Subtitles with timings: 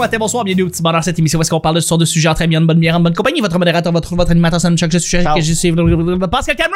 [0.00, 1.88] bon matin, bonsoir, bienvenue au petit bonheur cette émission où est-ce qu'on parle de ce
[1.90, 3.42] genre de sujet entre amis, en bonne bière, en bonne compagnie.
[3.42, 5.36] Votre modérateur, votre, votre animateur, je suis Ciao.
[5.36, 5.70] que je suis
[6.30, 6.74] Pascal Cameron!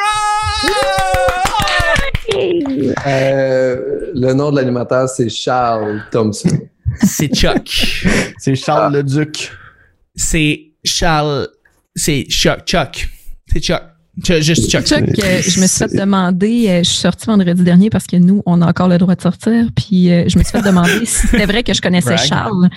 [3.07, 6.55] Euh, le nom de l'animateur, c'est Charles Thompson.
[7.01, 8.05] C'est Chuck.
[8.37, 9.51] C'est Charles le Duc.
[10.13, 11.47] C'est Charles.
[11.95, 12.59] C'est Chuck.
[12.65, 13.09] Chuck.
[13.47, 13.81] C'est Chuck.
[14.23, 14.85] Chuck, Juste Chuck.
[14.85, 18.15] Chuck, euh, je me suis fait demander, euh, je suis sortie vendredi dernier parce que
[18.15, 21.05] nous, on a encore le droit de sortir, puis euh, je me suis fait demander
[21.05, 22.17] si c'était vrai que je connaissais.
[22.17, 22.69] Charles.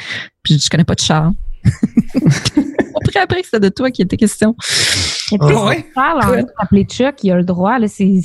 [0.42, 1.32] Puis je connais pas de Charles.
[3.00, 4.54] Après, après, c'était de toi qui était question.
[5.40, 5.86] Ah ouais?
[5.94, 7.78] Charles de s'appeler Chuck, il a le droit.
[7.78, 8.20] là, C'est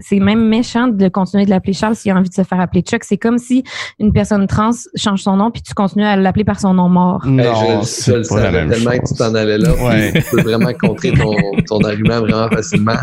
[0.00, 2.82] c'est même méchant de continuer de l'appeler Charles s'il a envie de se faire appeler
[2.82, 3.04] Chuck.
[3.04, 3.64] C'est comme si
[3.98, 7.22] une personne trans change son nom puis tu continues à l'appeler par son nom mort.
[7.26, 9.70] Hey, Non, je, c'est je le pas savais tellement que tu t'en allais là.
[9.82, 10.12] Ouais.
[10.12, 11.34] Tu peux vraiment contrer ton,
[11.66, 12.96] ton argument vraiment facilement.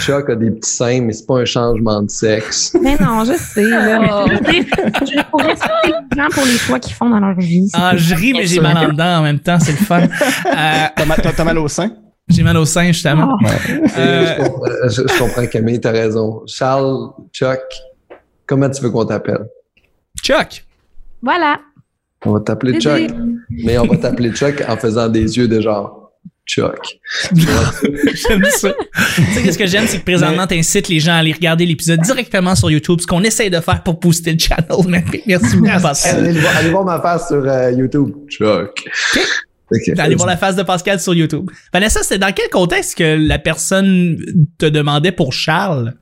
[0.00, 2.76] Chuck a des petits seins, mais c'est pas un changement de sexe.
[2.82, 3.62] Mais non, je sais.
[3.68, 4.26] Là, Oh.
[4.28, 7.68] je pourrais les gens pour les choix qu'ils font dans leur vie.
[7.74, 10.02] Ah, je ris, mais j'ai mal en dedans en même temps, c'est le fun.
[10.46, 11.90] Euh, T'as mal, t'as- t'as mal au sein?
[12.34, 13.36] J'ai mal au sein, justement.
[13.40, 13.46] Oh.
[13.46, 16.42] Et Euh, je, comprends, je- je comprends, Camille, t'as raison.
[16.46, 17.60] Charles, Chuck,
[18.46, 19.46] comment tu veux qu'on t'appelle?
[20.22, 20.64] Chuck.
[21.22, 21.60] Voilà.
[22.24, 22.80] On va t'appeler.
[22.80, 23.10] Chuck,
[23.50, 26.12] mais on va t'appeler Chuck en faisant des yeux de genre
[26.46, 26.98] Chuck.
[27.32, 28.72] J'aime ça.
[29.16, 32.00] tu sais, qu'est-ce que j'aime, c'est que présentement, t'incites les gens à aller regarder l'épisode
[32.00, 34.66] directement sur YouTube, ce qu'on essaye de faire pour booster le channel.
[34.88, 36.18] Mais Merci beaucoup, Pascal.
[36.24, 38.10] Allez, voir- allez voir ma face sur euh, YouTube.
[38.28, 38.84] Chuck.
[39.74, 39.98] Ok.
[39.98, 41.50] Allez voir la face de Pascal sur YouTube.
[41.72, 44.18] Vanessa, c'est dans quel contexte que la personne
[44.58, 45.94] te demandait pour Charles?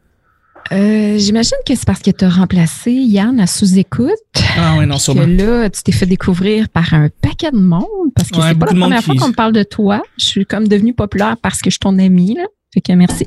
[0.73, 4.11] Euh, J'imagine que c'est parce que tu as remplacé Yann à sous-écoute.
[4.59, 5.25] Ah oui, non, Que sûrement.
[5.27, 7.87] là, tu t'es fait découvrir par un paquet de monde.
[8.15, 10.03] Parce que Ouais, c'est pas la première fois qu'on me parle de toi.
[10.19, 12.35] Je suis comme devenue populaire parce que je suis ton amie.
[12.35, 12.45] Là.
[12.75, 13.27] Fait que merci.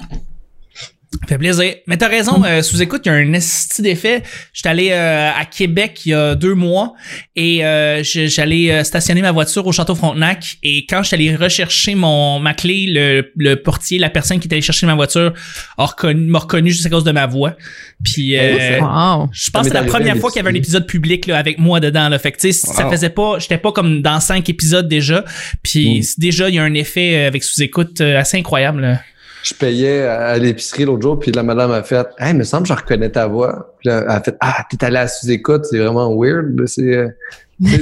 [1.22, 1.76] Ça fait plaisir.
[1.88, 4.24] Mais t'as raison, euh, sous-écoute, il y a un esti d'effet.
[4.54, 6.94] J'étais allé euh, à Québec il y a deux mois
[7.36, 11.96] et euh, j'allais euh, stationner ma voiture au Château Frontenac et quand j'étais allé rechercher
[11.96, 15.34] mon ma clé, le, le portier, la personne qui était allée chercher ma voiture
[15.78, 17.56] a reconnu- m'a reconnu juste à cause de ma voix.
[18.04, 19.30] Puis euh, Wow.
[19.32, 21.60] je pense que c'est la première fois qu'il y avait un épisode public là, avec
[21.60, 22.10] moi dedans.
[22.10, 22.18] Là.
[22.20, 25.24] Fait que, tu sais, ça faisait pas, j'étais pas comme dans cinq épisodes déjà.
[25.62, 26.04] Puis Mm.
[26.18, 28.82] déjà, il y a un effet euh, avec sous-écoute assez incroyable.
[28.82, 29.00] là.
[29.44, 32.64] Je payais à l'épicerie l'autre jour, puis la madame a fait Hey, il me semble
[32.64, 33.76] que je reconnais ta voix.
[33.80, 36.66] Puis là, elle a fait Ah, t'es allé à sous-écoute, c'est vraiment weird.
[36.66, 37.10] C'est, euh,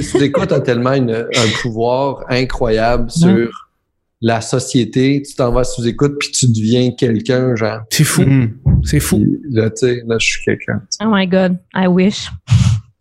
[0.02, 3.48] sous-écoute a tellement une- un pouvoir incroyable sur
[4.20, 5.22] la société.
[5.26, 7.80] Tu t'en vas à sous-écoute, puis tu deviens quelqu'un, genre.
[7.90, 8.24] C'est fou.
[8.84, 9.18] C'est fou.
[9.18, 10.82] Puis là, tu sais, là, je suis quelqu'un.
[11.00, 11.56] Oh my God.
[11.74, 12.28] I wish.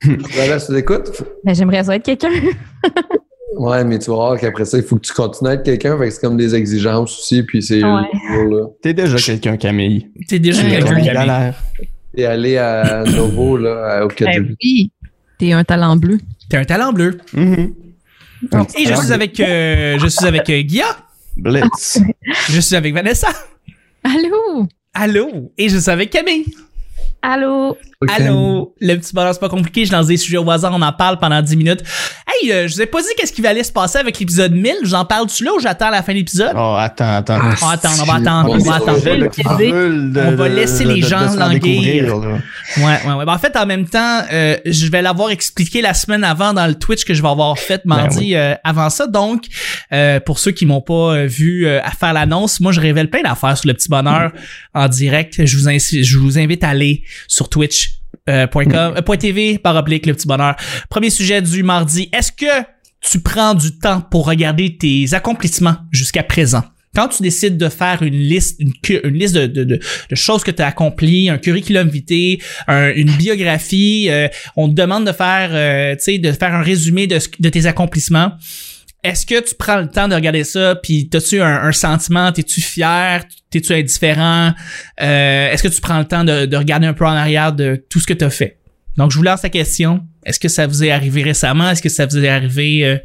[0.02, 1.12] Tu vas aller à sous-écoute?
[1.44, 2.30] Ben, J'aimerais ça être quelqu'un.
[3.62, 5.96] Ouais, mais tu vas voir qu'après ça, il faut que tu continues à être quelqu'un.
[5.98, 8.02] Fait que c'est comme des exigences aussi, puis c'est Ouais.
[8.82, 10.08] T'es déjà quelqu'un, Camille.
[10.28, 11.02] T'es déjà quelqu'un ouais.
[11.04, 11.56] qui a galère.
[12.16, 14.42] Et aller à Novo, là, à- au Ben Québec.
[14.64, 14.92] oui.
[15.38, 16.18] T'es un talent bleu.
[16.50, 17.20] T'es un talent bleu.
[17.34, 17.74] Mhm.
[18.80, 20.98] Et je suis avec, euh, je suis avec euh, Guilla.
[21.38, 22.00] Blitz.
[22.50, 23.30] Je suis avec Vanessa.
[24.04, 24.68] Allô?
[24.94, 25.52] Allô?
[25.58, 26.46] Et je suis avec Camille.
[27.24, 27.78] Allô?
[28.10, 28.74] Allô?
[28.82, 29.86] Le petit bonheur, c'est pas compliqué.
[29.86, 30.72] Je lance des sujets au hasard.
[30.74, 31.84] On en parle pendant 10 minutes.
[32.28, 34.54] Hey, euh, je vous ai pas dit qu'est-ce qui va aller se passer avec l'épisode
[34.54, 34.74] 1000.
[34.82, 36.54] Je vous en parle-tu là ou j'attends la fin de l'épisode?
[36.56, 37.38] Oh, attends, attends.
[37.40, 39.00] Ah, On va attendre, on va attendre, on va attendre.
[39.04, 42.18] de- On va laisser de- les de- de gens languir.
[42.78, 43.26] Ouais, ouais, ouais.
[43.26, 46.66] Ben, en fait, en même temps, euh, je vais l'avoir expliqué la semaine avant dans
[46.66, 49.06] le Twitch que je vais avoir fait mardi euh, avant ça.
[49.06, 49.44] Donc,
[49.94, 53.10] euh, pour ceux qui m'ont pas euh, vu euh, à faire l'annonce, moi, je révèle
[53.12, 54.32] plein d'affaires sur le petit bonheur
[54.74, 55.46] en direct.
[55.46, 57.96] Je vous, je vous invite à aller sur Twitch.
[58.30, 60.56] euh, euh, par oblique le petit bonheur.
[60.90, 62.10] Premier sujet du mardi.
[62.14, 62.66] Est-ce que
[63.02, 66.64] tu prends du temps pour regarder tes accomplissements jusqu'à présent?
[66.94, 68.74] Quand tu décides de faire une liste, une,
[69.06, 69.80] une liste de, de, de,
[70.16, 74.28] choses que tu as accomplies, un curriculum vitae, un- une biographie, euh,
[74.58, 78.34] on te demande de faire, euh, de faire un résumé de, de tes accomplissements.
[79.04, 82.62] Est-ce que tu prends le temps de regarder ça, puis t'as-tu un, un sentiment, t'es-tu
[82.62, 84.54] fier, t'es-tu indifférent,
[85.02, 87.84] euh, est-ce que tu prends le temps de, de regarder un peu en arrière de
[87.90, 88.61] tout ce que t'as fait?
[88.98, 90.02] Donc, je vous lance la question.
[90.26, 91.70] Est-ce que ça vous est arrivé récemment?
[91.70, 92.86] Est-ce que ça vous est arrivé...
[92.86, 92.98] euh,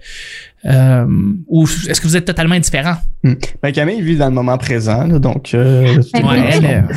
[0.65, 1.07] euh,
[1.47, 2.97] ou est-ce que vous êtes totalement indifférent?
[3.63, 5.55] Ben, Camille vit dans le moment présent, là, donc.
[5.55, 6.29] euh, c'est Ben,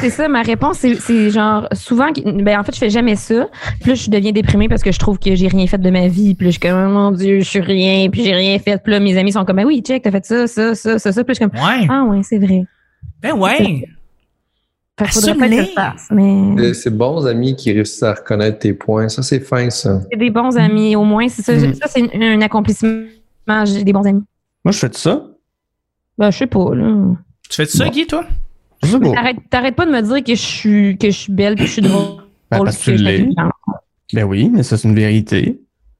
[0.01, 3.47] Ouais, ça, ma réponse, c'est- genre souvent, ben en fait, je fais jamais ça.
[3.85, 6.29] Là, je deviens déprimée parce que je trouve que j'ai rien fait de ma vie.
[6.39, 8.81] Là, je suis comme, oh mon Dieu, je suis rien, puis j'ai rien fait.
[8.81, 11.11] Puis là, mes amis sont comme, ben oui, check, t'as fait ça, ça, ça, ça,
[11.11, 11.23] ça.
[11.23, 11.87] Puis là, je suis comme, Ouais.
[11.91, 12.63] ah ouais, c'est vrai.
[13.21, 13.55] Ben ouais.
[13.57, 13.85] Fait qu'il faudrait pas que
[14.87, 15.73] je le Assume-les.
[16.11, 19.09] Mais C'est- C'est bons amis qui réussissent à reconnaître tes points.
[19.09, 20.01] Ça, c'est fin, ça.
[20.11, 21.53] j'ai des bons amis, au moins, c'est ça.
[21.53, 21.73] Mhm.
[21.75, 23.03] Ça, c'est un, un accomplissement.
[23.65, 24.23] J'ai des bons amis.
[24.63, 25.25] Moi, je fais de ça.
[26.17, 27.15] Ben, je sais pas, là.
[27.49, 28.25] Tu fais ça, Guy, toi?
[29.49, 31.81] T'arrêtes, pas de me dire que je suis, que je suis belle, que je suis
[31.81, 32.23] drôle.
[32.51, 33.29] Ben, parce que tu l'es.
[34.13, 35.59] Ben oui, mais ça, c'est une vérité.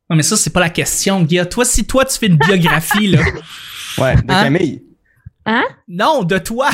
[0.10, 1.46] Non, mais ça, c'est pas la question, Guilla.
[1.46, 3.19] Toi, si toi, tu fais une biographie, là.
[4.00, 4.44] Ouais, de Hein?
[4.44, 4.81] Camille.
[5.88, 6.69] Non, de toi.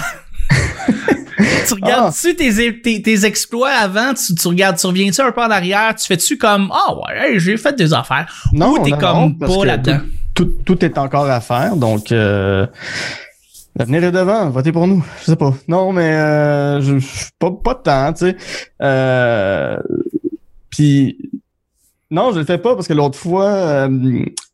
[1.68, 4.14] tu regardes-tu tes, tes, tes exploits avant?
[4.14, 5.94] Tu, tu regardes, tu reviens-tu un peu en arrière?
[5.96, 8.32] Tu fais-tu comme, ah ouais, hey, j'ai fait des affaires?
[8.54, 10.00] Non, Ou t'es comme non, pas là-dedans?
[10.34, 12.66] Tout, tout, tout est encore à faire, donc euh,
[13.78, 14.50] l'avenir est devant.
[14.50, 15.04] Votez pour nous.
[15.22, 15.54] Je sais pas.
[15.68, 17.08] Non, mais euh, je, je-
[17.40, 18.38] pas, pas de temps, tu sais.
[18.82, 19.78] Euh,
[20.70, 21.18] Puis
[22.12, 23.90] non, je le fais pas parce que l'autre fois, euh,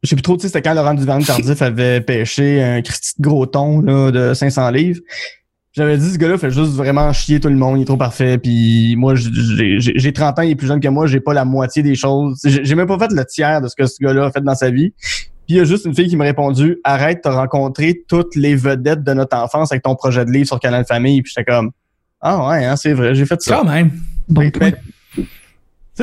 [0.04, 3.14] je sais plus trop, tu sais, c'était quand Laurent Duverne Tardif avait pêché un Christy
[3.20, 5.02] de gros thon là, de 500 livres.
[5.74, 8.38] J'avais dit, ce gars-là fait juste vraiment chier tout le monde, il est trop parfait.
[8.38, 9.30] Puis moi, j'ai
[9.80, 11.96] j'ai- j'ai 30 ans, il est plus jeune que moi, j'ai pas la moitié des
[11.96, 12.42] choses.
[12.44, 14.70] J'ai même pas fait le tiers de ce que ce gars-là a fait dans sa
[14.70, 14.94] vie.
[15.00, 18.56] Puis il y a juste une fille qui m'a répondu, arrête, t'as rencontré toutes les
[18.56, 21.22] vedettes de notre enfance avec ton projet de livre sur Canal Famille.
[21.22, 21.72] Puis j'étais comme,
[22.20, 23.58] ah ouais, hein, c'est vrai, j'ai fait ça.
[23.62, 23.92] Quand même.
[24.28, 24.42] Bon,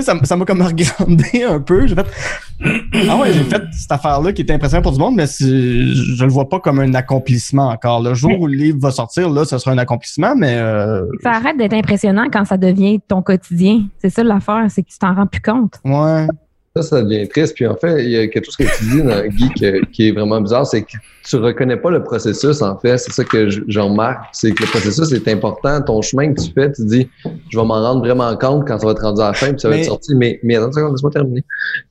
[0.03, 1.87] sais, ça m'a comme regardé un peu.
[1.87, 2.06] J'ai fait,
[3.09, 6.31] ah ouais, j'ai fait cette affaire-là qui était impressionnante pour du monde, mais je le
[6.31, 8.03] vois pas comme un accomplissement encore.
[8.03, 11.33] Le jour où le livre va sortir, là, ce sera un accomplissement, mais euh, Ça
[11.33, 13.83] arrête d'être impressionnant quand ça devient ton quotidien.
[13.99, 15.75] C'est ça l'affaire, c'est que tu t'en rends plus compte.
[15.85, 16.27] ouais.
[16.83, 17.55] Ça, ça devient triste.
[17.55, 20.09] Puis en fait, il y a quelque chose que tu dis, dans, Guy, que- qui
[20.09, 20.93] est vraiment bizarre, c'est que
[21.29, 22.97] tu reconnais pas le processus, en fait.
[22.99, 24.25] C'est ça que je- j'en remarque.
[24.33, 25.81] C'est que le processus est important.
[25.83, 27.09] Ton chemin que tu fais, tu dis,
[27.51, 29.61] je vais m'en rendre vraiment compte quand ça va être rendu à la fin, puis
[29.61, 30.15] ça va Mais- être sorti.
[30.15, 31.45] Mais, mais attends une seconde, laisse-moi terminer.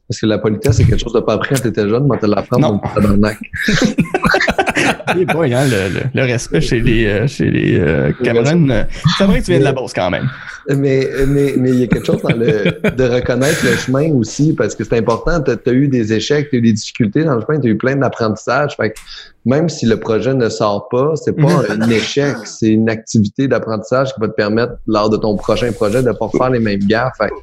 [0.09, 2.25] Parce que la politesse, c'est quelque chose de pas appris quand t'étais jeune, mais te
[2.25, 2.75] l'apprendre Non.
[2.77, 3.37] dans le tabarnak.
[5.19, 8.69] Et boy, hein, le, le- le respect chez les, euh, chez les euh, Cameroun.
[8.71, 8.83] euh,
[9.17, 10.29] C'est vrai que tu viens de la Beauce quand même.
[10.69, 14.53] Mais, mais, mais il y a quelque chose dans le, de reconnaître le chemin aussi,
[14.53, 15.41] parce que c'est important.
[15.41, 17.71] Tu as, eu des échecs, tu as eu des difficultés dans le chemin, tu as
[17.71, 18.75] eu plein d'apprentissages.
[18.75, 18.99] Fait que
[19.45, 24.13] même si le projet ne sort pas, c'est pas un échec, c'est une activité d'apprentissage
[24.13, 27.13] qui va te permettre, lors de ton prochain projet, de pas faire les mêmes gaffes.
[27.17, 27.33] Fait que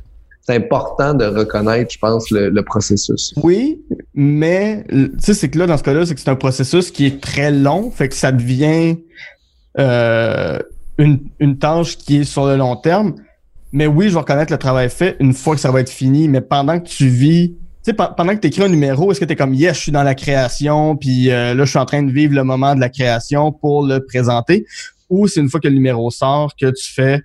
[0.46, 3.32] c'est important de reconnaître, je pense, le, le processus.
[3.42, 3.80] Oui,
[4.14, 7.06] mais tu sais, c'est que là, dans ce cas-là, c'est que c'est un processus qui
[7.06, 8.96] est très long, fait que ça devient
[9.78, 10.58] euh,
[10.98, 13.14] une, une tâche qui est sur le long terme.
[13.72, 16.28] Mais oui, je vais reconnaître le travail fait une fois que ça va être fini,
[16.28, 19.20] mais pendant que tu vis, tu sais, pe- pendant que tu écris un numéro, est-ce
[19.20, 21.78] que tu es comme, yes, je suis dans la création, puis euh, là, je suis
[21.78, 24.64] en train de vivre le moment de la création pour le présenter,
[25.08, 27.22] ou c'est une fois que le numéro sort que tu fais,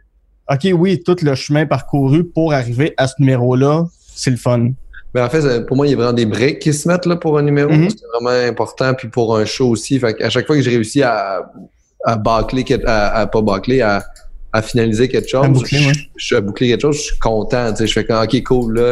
[0.52, 3.86] OK, oui, tout le chemin parcouru pour arriver à ce numéro-là,
[4.16, 4.72] c'est le fun.
[5.14, 7.16] Mais en fait, pour moi, il y a vraiment des briques qui se mettent là,
[7.16, 7.72] pour un numéro.
[7.72, 7.90] Mhm.
[7.90, 8.94] C'est vraiment important.
[8.94, 10.00] Puis pour un show aussi.
[10.00, 11.52] Fait à chaque fois que j'ai réussi à,
[12.06, 14.04] à bâcler, à, à pas bâcler, à,
[14.52, 15.94] à finaliser quelque chose, À boucler, je, ouais.
[16.18, 17.72] je- à boucler quelque chose, je suis content.
[17.72, 17.88] tu sais.
[17.88, 18.90] Je fais comme, OK, cool, là,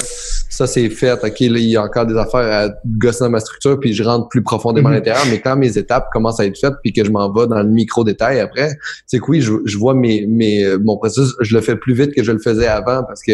[0.50, 1.12] ça c'est fait.
[1.14, 4.04] OK, là, il y a encore des affaires à gosser dans ma structure, puis je
[4.04, 4.94] rentre plus profondément Mhm.
[4.96, 5.24] à l'intérieur.
[5.30, 7.70] Mais quand mes étapes commencent à être faites, puis que je m'en vais dans le
[7.70, 8.70] micro-détail après,
[9.06, 12.14] c'est que oui, je, je vois mes, mes, mon processus, je le fais plus vite
[12.14, 13.34] que je le faisais avant parce que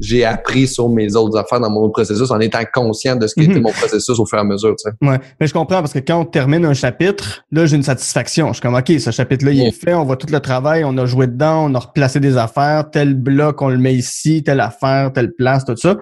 [0.00, 3.34] j'ai appris sur mes autres affaires dans mon autre processus en étant conscient de ce
[3.34, 3.50] qui Mhm.
[3.50, 4.74] était mon processus au fur et à mesure.
[4.76, 5.08] Tu sais.
[5.08, 8.48] Ouais, mais je comprends parce que quand on termine un chapitre, là, j'ai une satisfaction.
[8.48, 10.96] Je suis comme, OK, ce chapitre-là, il est fait, on voit tout le travail, on
[10.98, 14.60] a joué dedans, on a replacé des affaires, tel bloc, on le met ici, telle
[14.60, 15.96] affaire, telle place, tout ça.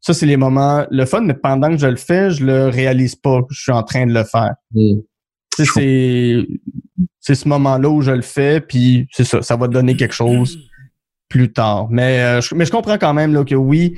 [0.00, 3.14] Ça, c'est les moments, le fun, mais pendant que je le fais, je le réalise
[3.14, 4.54] pas que je suis en train de le faire.
[4.72, 5.00] Mm.
[5.56, 6.46] C'est,
[7.20, 10.58] c'est ce moment-là où je le fais, puis c'est ça, ça va donner quelque chose
[11.28, 11.88] plus tard.
[11.90, 13.94] Mais, euh, je, mais je comprends quand même là, que oui,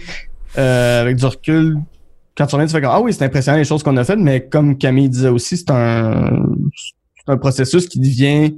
[0.58, 1.78] euh, avec du recul,
[2.36, 4.18] quand tu reviens, tu fais comme Ah oui, c'est impressionnant les choses qu'on a faites,
[4.18, 8.56] mais comme Camille disait aussi, c'est un, c'est un processus qui devient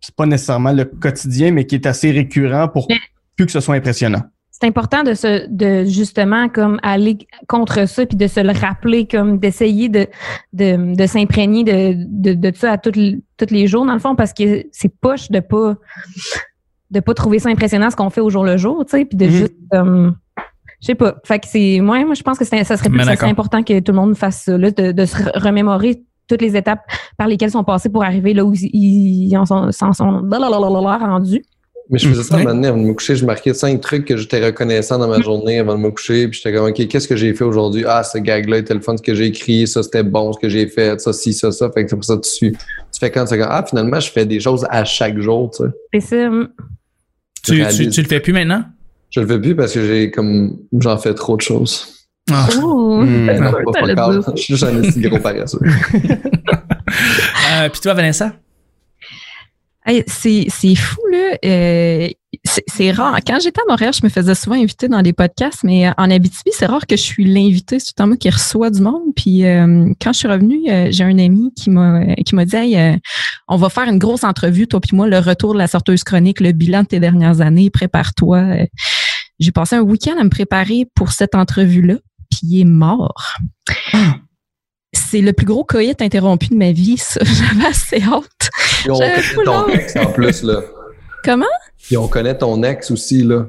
[0.00, 2.96] c'est pas nécessairement le quotidien, mais qui est assez récurrent pour Mais-
[3.36, 4.22] plus que ce soit impressionnant.
[4.50, 9.06] C'est important de se, de justement comme aller contre ça puis de se le rappeler,
[9.06, 10.08] comme d'essayer de,
[10.52, 14.00] de, de s'imprégner de, de, de ça à tous les- tous les jours dans le
[14.00, 15.76] fond parce que c'est poche de pas
[16.90, 19.16] de pas trouver ça impressionnant ce qu'on fait au jour le jour, tu sais, puis
[19.16, 19.30] de Mhm.
[19.30, 20.16] juste comme
[20.80, 21.16] je sais pas.
[21.24, 23.28] Fait que c'est moi, moi je pense que c'est- ça serait Mais ça serait d'accord.
[23.28, 26.56] important que tout le monde fasse ça, là, de, de se re- remémorer toutes les
[26.56, 26.80] étapes
[27.16, 31.42] par lesquelles ils sont passés pour arriver là où ils, sont, s'en sont rendus.
[31.90, 33.16] Mais je faisais ça un moment donné avant de me coucher.
[33.16, 36.28] Je marquais cinq trucs que j'étais reconnaissant dans ma journée avant de me coucher.
[36.28, 37.84] Puis j'étais comme, OK, qu'est-ce que j'ai fait aujourd'hui?
[37.86, 39.66] Ah, ce gag-là était le fun, ce que j'ai écrit.
[39.66, 41.00] Ça, c'était bon, ce que j'ai fait.
[41.00, 41.70] Ça, ci, ça, ça.
[41.70, 42.52] Fait que c'est pour ça que tu suis.
[42.52, 45.70] Tu fais quand tu ah, finalement, je fais des choses à chaque jour, tu sais.
[45.94, 46.30] C'est ça.
[47.42, 47.78] Tu, réalises.
[47.78, 48.64] tu, tu le fais plus maintenant?
[49.08, 51.97] Je le fais plus parce que j'ai comme, j'en fais trop de choses.
[52.30, 52.48] Ah.
[52.62, 53.02] Ouh.
[53.02, 53.26] Hmm.
[53.26, 54.12] Non, pas.
[54.34, 55.60] Je suis juste un petit gros paresseux.
[57.50, 58.32] Euh, Puis toi, Vanessa?
[59.84, 61.36] Hey, c'est, c'est fou, là.
[61.44, 62.08] Euh,
[62.44, 63.18] c'est, rare.
[63.26, 66.50] Quand j'étais à Montréal, je me faisais souvent inviter dans des podcasts, mais en Abitibi,
[66.52, 67.78] c'est rare que je suis l'invité.
[67.78, 69.14] C'est tout le temps moi qui reçoit du monde.
[69.16, 72.56] Puis euh, quand je suis revenue, euh, j'ai un ami qui m'a qui m'a dit
[72.56, 72.96] hey, euh,
[73.48, 76.40] on va faire une grosse entrevue, toi puis moi, le retour de la sorteuse chronique,
[76.40, 78.38] le bilan de tes dernières années, prépare-toi.
[78.38, 78.66] Euh,
[79.38, 81.94] J'ai passé un week-end à me préparer pour cette entrevue-là.
[82.30, 83.34] Puis il est mort.
[84.92, 87.20] C'est le plus gros coït interrompu de ma vie, ça.
[87.24, 88.50] J'avais assez hâte.
[88.82, 90.60] Puis on connaît ton ex en plus, là.
[91.24, 91.44] Comment?
[91.82, 93.46] Puis on connaît ton ex aussi, là.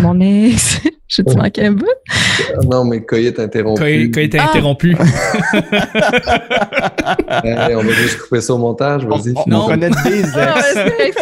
[0.00, 0.80] Mon ex.
[1.06, 1.86] J'ai-tu manqué un bout?
[2.10, 4.10] Ah Non, mais coït interrompu.
[4.18, 4.48] Était Ah.
[4.50, 4.96] interrompu.
[7.44, 9.34] Hey, on va juste couper ça au montage, On, vas-y.
[9.36, 10.74] on- on connaît des Ah, ex.
[10.76, 11.12] ouais,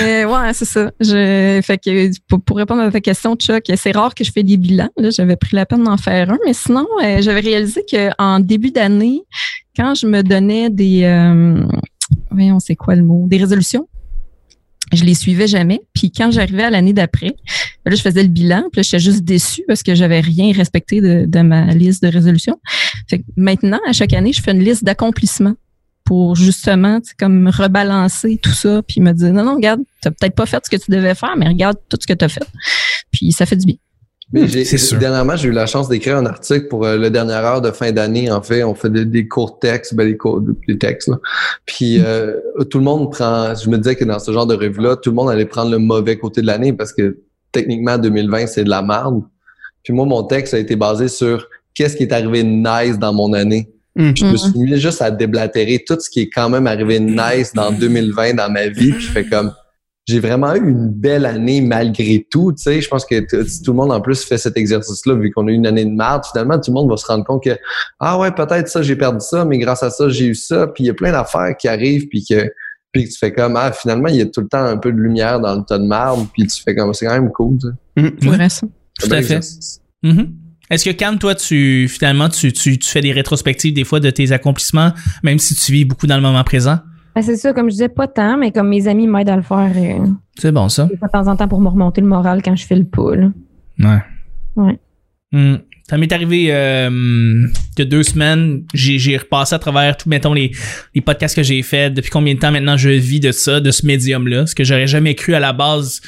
[0.00, 0.90] Mais ouais, c'est ça.
[1.00, 4.56] Je, fait que pour, répondre à ta question, Chuck, c'est rare que je fais des
[4.56, 4.90] bilans.
[4.96, 8.70] Là, j'avais pris la peine d'en faire un, mais sinon, euh, j'avais réalisé qu'en début
[8.70, 9.22] d'année,
[9.76, 11.66] quand je me donnais des, euh,
[12.30, 13.88] voyons, c'est quoi le mot, des résolutions.
[14.92, 15.80] Je les suivais jamais.
[15.92, 17.34] Puis quand j'arrivais à l'année d'après,
[17.84, 18.64] là, je faisais le bilan.
[18.72, 22.08] Puis là, j'étais juste déçue parce que j'avais rien respecté de, de ma liste de
[22.08, 22.58] résolutions.
[23.08, 25.56] Fait que maintenant, à chaque année, je fais une liste d'accomplissements
[26.08, 30.10] pour justement, tu sais, comme rebalancer tout ça, puis me dire, non, non, regarde, t'as
[30.10, 32.46] peut-être pas fait ce que tu devais faire, mais regarde tout ce que t'as fait.
[33.12, 33.74] Puis ça fait du bien.
[34.32, 34.98] Mais j'ai, C'est sûr.
[34.98, 37.92] dernièrement, j'ai eu la chance d'écrire un article pour euh, le dernière heure de fin
[37.92, 38.30] d'année.
[38.30, 41.08] En fait, on fait des, des courts textes, ben, des cours, des textes.
[41.08, 41.18] Là.
[41.66, 42.36] Puis euh,
[42.70, 43.54] tout le monde prend.
[43.54, 45.78] Je me disais que dans ce genre de revue-là, tout le monde allait prendre le
[45.78, 47.18] mauvais côté de l'année parce que
[47.52, 49.24] techniquement 2020 c'est de la merde.
[49.82, 53.12] Puis moi, mon texte a été basé sur qu'est-ce qui est arrivé de nice dans
[53.12, 53.70] mon année.
[53.98, 54.12] Mm.
[54.16, 57.04] Je me suis mis juste à déblatérer tout ce qui est quand même arrivé de
[57.04, 58.92] nice dans 2020 dans ma vie.
[58.92, 59.52] Puis je fais comme
[60.06, 62.52] j'ai vraiment eu une belle année malgré tout.
[62.52, 65.46] Tu sais, je pense que tout le monde en plus fait cet exercice-là, vu qu'on
[65.48, 67.58] a eu une année de merde, finalement, tout le monde va se rendre compte que
[68.00, 70.68] ah ouais, peut-être ça, j'ai perdu ça, mais grâce à ça, j'ai eu ça.
[70.68, 72.50] Puis il y a plein d'affaires qui arrivent, puis que
[72.90, 74.90] puis que tu fais comme ah finalement il y a tout le temps un peu
[74.92, 77.58] de lumière dans le tas de marde, puis tu fais comme c'est quand même cool.
[77.58, 78.02] tu sais.
[78.02, 78.16] Mm.
[78.18, 78.66] C'est vrai, ça.
[78.98, 79.40] Tout à fait.
[80.70, 84.10] Est-ce que Cam, toi, tu finalement tu, tu, tu fais des rétrospectives des fois de
[84.10, 86.78] tes accomplissements, même si tu vis beaucoup dans le moment présent?
[87.14, 89.42] Ben, c'est ça, comme je disais, pas tant, mais comme mes amis m'aident à le
[89.42, 90.06] faire euh,
[90.38, 90.84] C'est bon ça.
[90.84, 93.30] de temps en temps pour me remonter le moral quand je fais le là.
[93.80, 94.02] Ouais.
[94.56, 94.78] Ouais.
[95.32, 95.56] Hmm.
[95.88, 98.64] Ça m'est arrivé euh, il y a deux semaines.
[98.74, 100.52] J'ai, j'ai repassé à travers tout, mettons, les,
[100.94, 101.94] les podcasts que j'ai faits.
[101.94, 104.46] Depuis combien de temps maintenant je vis de ça, de ce médium-là?
[104.46, 106.02] Ce que j'aurais jamais cru à la base.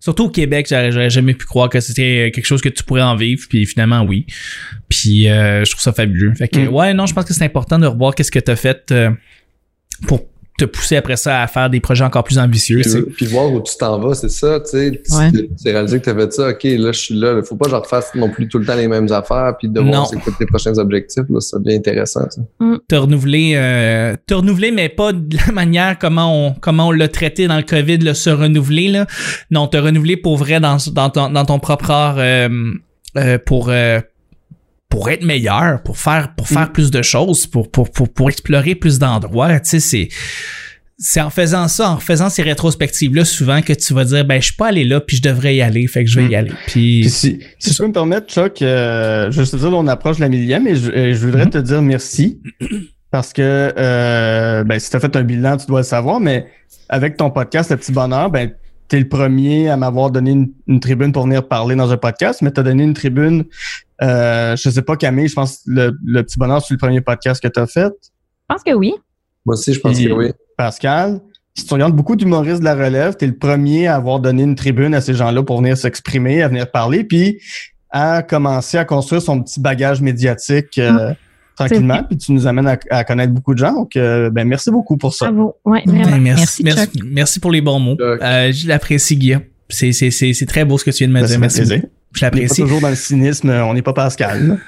[0.00, 3.16] Surtout au Québec, j'aurais, jamais pu croire que c'était quelque chose que tu pourrais en
[3.16, 3.44] vivre.
[3.50, 4.26] Puis finalement, oui.
[4.88, 6.34] Puis euh, je trouve ça fabuleux.
[6.34, 6.68] Fait que, Mm.
[6.68, 9.10] ouais, non, je pense que c'est important de revoir qu'est-ce que tu as fait euh,
[10.06, 10.28] pour
[10.58, 12.80] te pousser après ça à faire des projets encore plus ambitieux.
[12.82, 15.02] Puis, puis voir où tu t'en vas, c'est ça, tu sais.
[15.10, 15.30] Ouais.
[15.62, 17.38] t'es réalisé que tu fait ça, OK, là, je suis là.
[17.38, 19.68] Il faut pas que je refasse non plus tout le temps les mêmes affaires, puis
[19.68, 22.28] de voir c'est quoi tes prochains objectifs, là, ça devient intéressant.
[22.28, 22.42] ça.
[22.88, 27.08] te renouveler, euh, te renouveler, mais pas de la manière comment on, comment on l'a
[27.08, 29.06] traité dans le COVID, le se renouveler, là.
[29.52, 32.48] Non, te renouveler pour vrai dans, dans, ton, dans ton propre art, euh,
[33.16, 34.00] euh, pour, euh,
[34.88, 38.74] pour être meilleur, pour faire, pour faire plus de choses, pour, pour, pour, pour explorer
[38.74, 40.08] plus d'endroits, tu sais, c'est,
[40.96, 44.46] c'est en faisant ça, en faisant ces rétrospectives-là, souvent que tu vas dire, ben, je
[44.46, 46.50] suis pas allé là, puis je devrais y aller, fait que je vais y aller.
[46.66, 50.18] Puis Puis, si, si je peux me permettre, Chuck, euh, je sais dire, on approche
[50.18, 51.50] la millième et je, et je voudrais Mhm.
[51.50, 52.40] te dire merci
[53.10, 53.42] parce que
[53.78, 56.46] euh, ben, si tu as fait un bilan, tu dois le savoir, mais
[56.88, 58.50] avec ton podcast, Le Petit Bonheur, ben,
[58.88, 61.96] tu es le premier à m'avoir donné une, une tribune pour venir parler dans un
[61.98, 63.44] podcast, mais tu as donné une tribune,
[64.02, 67.00] euh, je sais pas Camille, je pense que le, le Petit Bonheur, c'est le premier
[67.00, 67.92] podcast que tu as fait.
[68.02, 68.94] Je pense que oui.
[69.44, 70.32] Moi aussi, je pense que oui.
[70.56, 71.20] Pascal,
[71.54, 74.42] si tu regardes beaucoup d'humoristes de la relève, tu es le premier à avoir donné
[74.42, 77.38] une tribune à ces gens-là pour venir s'exprimer, à venir parler, puis
[77.90, 81.14] à commencer à construire son petit bagage médiatique euh,
[81.56, 82.04] tranquillement.
[82.04, 83.72] Puis tu nous amènes à, à connaître beaucoup de gens.
[83.72, 85.30] Donc, euh, ben, merci beaucoup pour ça.
[85.30, 85.56] Bravo.
[85.64, 87.96] Ouais, ben, merci, Merci, merci, merci pour les bons mots.
[88.00, 89.42] Euh, je l'apprécie, Guillaume.
[89.68, 91.40] C'est, c'est, c'est, c'est très beau ce que tu viens de me Ben, dire.
[91.40, 91.82] Merci.
[92.14, 92.62] Je l'apprécie.
[92.62, 94.58] toujours dans le cynisme, on n'est pas Pascal.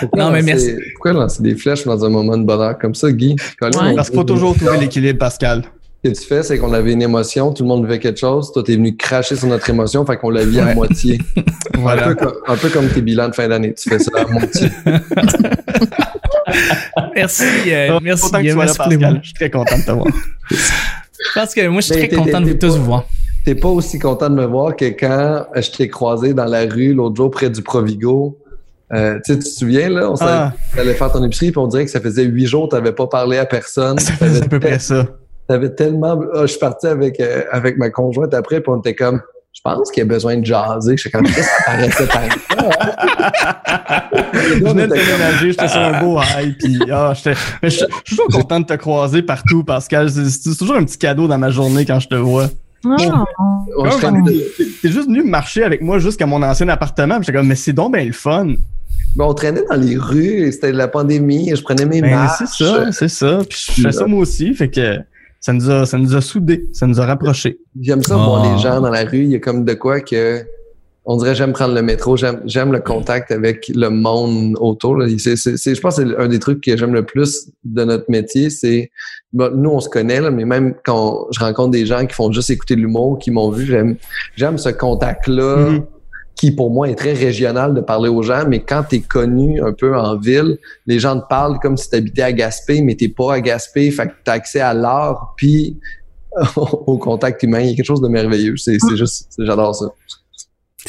[0.00, 0.74] Pourquoi Non, mais lancer- merci.
[0.94, 3.36] Pourquoi lancer des flèches dans un moment de bonheur comme ça, Guy?
[3.60, 3.88] Colin, Ouais.
[3.92, 5.62] on- Parce qu'il faut toujours trouver l'équilibre, Pascal.
[6.04, 8.52] Ce que tu fais, c'est qu'on avait une émotion, tout le monde vivait quelque chose,
[8.52, 11.20] toi, t'es venu cracher sur notre émotion, fait qu'on la vit à moitié.
[11.78, 12.08] Voilà.
[12.08, 14.24] Un, peu comme, un peu comme tes bilans de fin d'année, tu fais ça à
[14.26, 14.68] moitié.
[17.14, 18.48] Merci, euh, merci, Autant que tu
[18.96, 19.18] Guillaume.
[19.22, 20.06] Je suis très content de t'avoir.
[20.50, 20.56] Je
[21.34, 23.04] pense que moi, je suis très content de vous tous vous voir.
[23.48, 26.92] T'es pas aussi content de me voir que quand je t'ai croisé dans la rue
[26.92, 28.36] l'autre jour près du Provigo.
[28.92, 31.66] Euh, tu sais, tu te souviens, là, on Ah, allait faire ton épicerie, puis on
[31.66, 33.98] dirait que ça faisait huit jours que t'avais pas parlé à personne.
[34.00, 35.06] ça fait à peu près ça.
[35.48, 36.20] T'avais tellement.
[36.34, 39.22] Ah, je suis parti avec, euh, avec ma conjointe après, puis on était comme.
[39.54, 40.98] Je pense qu'il y a besoin de jaser.
[40.98, 42.30] Je comme, Qu'est-ce que ça paraissait pareil.
[44.34, 47.14] Je venais de déménager, j'étais sur un beau high, puis ah.
[47.62, 50.10] Mais je suis toujours content de te croiser partout, Pascal.
[50.10, 52.48] C'est toujours un petit cadeau dans ma journée quand je te vois.
[52.84, 53.24] Ah,
[53.76, 57.16] On se T'es juste venu marcher avec moi jusqu'à mon ancien appartement.
[57.16, 58.46] puis J'étais comme, mais c'est donc ben le fun.
[59.16, 62.44] Ben, on traînait dans les rues, c'était la pandémie, je prenais mes Ben, marches.
[62.56, 63.40] c'est ça, c'est ça.
[63.48, 64.54] Puis je fais ça moi aussi.
[64.54, 64.98] Fait que
[65.40, 67.58] ça nous a, ça nous a soudés, ça nous a rapprochés.
[67.80, 68.54] J'aime ça voir Oh.
[68.54, 69.22] les gens dans la rue.
[69.22, 70.44] Il y a comme de quoi que
[71.10, 75.00] on dirait j'aime prendre le métro, j'aime j'aime le contact avec le monde autour.
[75.00, 78.50] je pense que c'est un des trucs que j'aime le plus de notre métier.
[78.50, 78.90] C'est
[79.32, 82.30] bon, nous on se connaît là, mais même quand je rencontre des gens qui font
[82.30, 83.96] juste écouter l'humour, qui m'ont vu, j'aime
[84.36, 85.56] j'aime ce contact là.
[85.56, 85.86] Mhm.
[86.36, 89.62] qui pour moi est très régional de parler aux gens, mais quand tu es connu
[89.62, 92.94] un peu en ville, les gens te parlent comme si tu habitais à Gaspé, mais
[92.94, 95.78] t'es pas à Gaspé, fait que tu as accès à l'art, puis
[96.56, 97.60] au contact humain.
[97.60, 98.56] Il y a quelque chose de merveilleux.
[98.56, 99.86] C'est c'est juste, j'adore ça.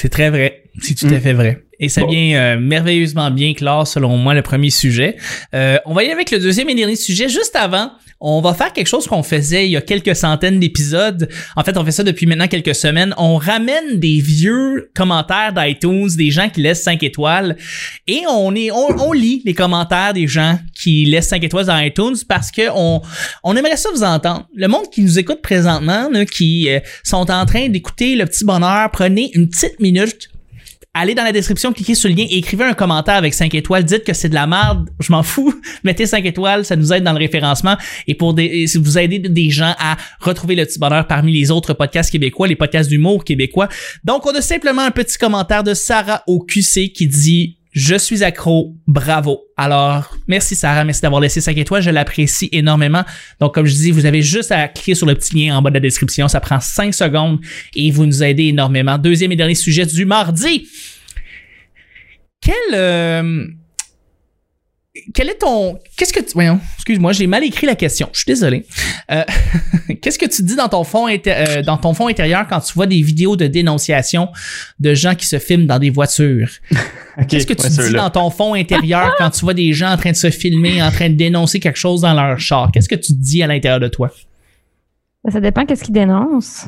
[0.01, 0.63] C'est très vrai.
[0.81, 1.19] C'est tout à Mm.
[1.21, 1.63] fait vrai.
[1.81, 5.17] Et ça vient euh, merveilleusement bien clore, selon moi, le premier sujet.
[5.53, 7.27] Euh, on va y aller avec le deuxième et dernier sujet.
[7.29, 7.91] Juste avant,
[8.21, 11.29] on va faire quelque chose qu'on faisait il y a quelques centaines d'épisodes.
[11.55, 13.13] En fait, on fait ça depuis maintenant quelques semaines.
[13.17, 17.55] On ramène des vieux commentaires d'iTunes, des gens qui laissent 5 étoiles.
[18.07, 21.77] Et on est, on, on lit les commentaires des gens qui laissent 5 étoiles dans
[21.77, 23.01] iTunes parce que on,
[23.43, 24.47] on aimerait ça vous entendre.
[24.55, 28.45] Le monde qui nous écoute présentement, là, qui euh, sont en train d'écouter le petit
[28.45, 30.29] bonheur, prenez une petite minute
[30.93, 33.83] allez dans la description, cliquez sur le lien écrivez un commentaire avec 5 étoiles.
[33.83, 35.53] Dites que c'est de la merde, je m'en fous.
[35.83, 39.49] Mettez 5 étoiles, ça nous aide dans le référencement et pour des, vous aider des
[39.49, 43.69] gens à retrouver le petit bonheur parmi les autres podcasts québécois, les podcasts d'humour québécois.
[44.03, 48.23] Donc, on a simplement un petit commentaire de Sarah au QC qui dit je suis
[48.23, 49.41] accro, bravo.
[49.55, 53.03] Alors, merci Sarah, merci d'avoir laissé 5 étoiles, je l'apprécie énormément.
[53.39, 55.69] Donc, comme je dis, vous avez juste à cliquer sur le petit lien en bas
[55.69, 57.39] de la description, ça prend 5 secondes
[57.75, 58.97] et vous nous aidez énormément.
[58.97, 60.67] Deuxième et dernier sujet du mardi.
[62.41, 63.47] Quel euh,
[65.13, 68.25] quel est ton qu'est-ce que tu voyons excuse-moi j'ai mal écrit la question je suis
[68.27, 68.65] désolé.
[69.11, 69.23] Euh,
[70.01, 72.73] qu'est-ce que tu dis dans ton fond inté- euh, dans ton fond intérieur quand tu
[72.73, 74.29] vois des vidéos de dénonciation
[74.79, 76.49] de gens qui se filment dans des voitures?
[77.27, 80.11] Qu'est-ce que tu dis dans ton fond intérieur quand tu vois des gens en train
[80.11, 82.71] de se filmer en train de dénoncer quelque chose dans leur char?
[82.71, 84.09] Qu'est-ce que tu dis à l'intérieur de toi?
[85.23, 86.65] Ben, Ça dépend qu'est-ce qu'ils dénoncent.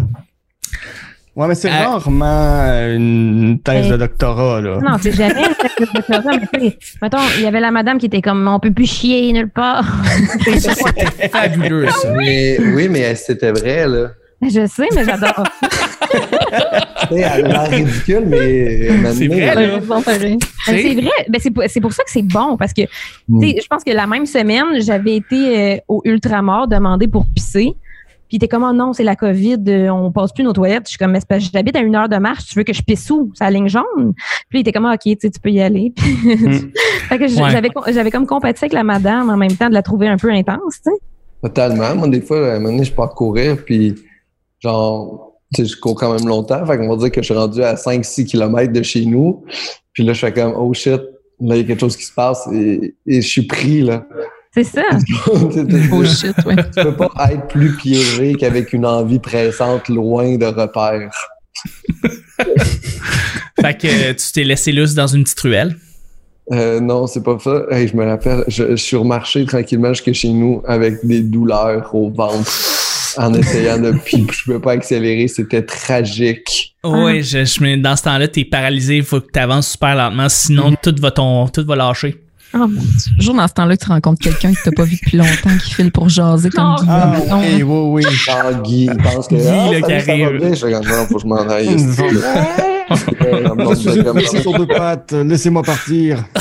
[1.34, 2.26] Ouais, mais c'est Euh, rarement
[2.68, 4.80] euh, une thèse Mais- de doctorat, là.
[4.82, 7.72] Non, c'est jamais un texte de doctorat, mais tu sais, mettons, il y avait la
[7.72, 9.86] madame qui était comme on peut plus chier nulle part.
[11.32, 14.08] fabuleux ça Mais, oui, mais c'était vrai, là.
[14.42, 15.44] Je sais, mais j'adore.
[16.12, 16.18] Tu
[17.18, 18.90] sais, Elle a l'air ridicule, mais.
[19.14, 19.54] C'est vrai,
[20.66, 21.10] c'est vrai.
[21.30, 22.82] Ben, c'est pour, c'est pour ça que c'est bon parce que
[23.30, 23.42] Mm.
[23.42, 27.26] tu sais, je pense que la même semaine, j'avais été euh, au Ultramar demander pour
[27.34, 27.74] pisser.
[28.32, 30.84] Puis il était comme, oh non, c'est la COVID, euh, on passe plus nos toilettes.
[30.86, 33.10] Je suis comme, mais j'habite à une heure de marche, tu veux que je pisse
[33.12, 33.30] où?
[33.36, 34.14] C'est la ligne jaune?
[34.48, 35.94] Puis il était comme, Ah, OK, tu sais, tu peux y aller.
[36.24, 36.72] Mm.
[37.10, 37.92] fait que Ouais.
[37.92, 40.76] j'avais, comme compati avec la madame en même temps de la trouver un peu intense,
[40.82, 40.98] tu sais.
[41.44, 41.94] Totalement.
[41.94, 43.96] Moi, des fois, à un moment donné, je pars courir, puis
[44.62, 46.66] genre, tu sais, je cours quand même longtemps.
[46.66, 49.44] Fait qu'on va dire que je suis rendu à 5-6 km de chez nous.
[49.92, 51.02] Puis là, je fais comme, oh shit,
[51.42, 54.06] là, il y a quelque chose qui se passe et, et je suis pris, là.
[54.54, 54.84] C'est ça.
[55.06, 55.16] tu
[55.94, 56.56] Oh shit, ouais.
[56.76, 61.12] peux pas être plus piégé qu'avec une envie pressante loin de repères.
[63.62, 65.78] fait que euh, tu t'es laissé lousse dans une petite ruelle?
[66.52, 67.64] Euh, non, c'est pas ça.
[67.72, 71.94] Hey, je me rappelle, je, je suis remarché tranquillement jusque chez nous avec des douleurs
[71.96, 72.52] au ventre
[73.18, 73.92] en essayant de.
[74.06, 76.76] Puis je pouvais pas accélérer, c'était tragique.
[76.84, 80.28] Oui, je, je, dans ce temps-là, t'es paralysé, il faut que tu avances super lentement,
[80.28, 82.22] sinon tout va ton, tout va lâcher.
[82.54, 83.14] Oh, mon Dieu.
[83.18, 85.74] Toujours dans ce temps-là que tu rencontres quelqu'un que t'as pas vu depuis longtemps qui
[85.74, 86.76] file pour jaser comme.
[86.76, 86.90] Guillaume.
[86.90, 88.04] Ah, oui, oui, oui.
[88.12, 89.36] Genre, Guy, il pense que.
[89.36, 90.40] Guy, ah, là, salut, qui ça va arrive.
[90.40, 90.54] bien.
[90.54, 91.70] Je comme, non, faut que je m'en aille.
[92.90, 96.26] Je suis sur deux pattes, laissez-moi partir.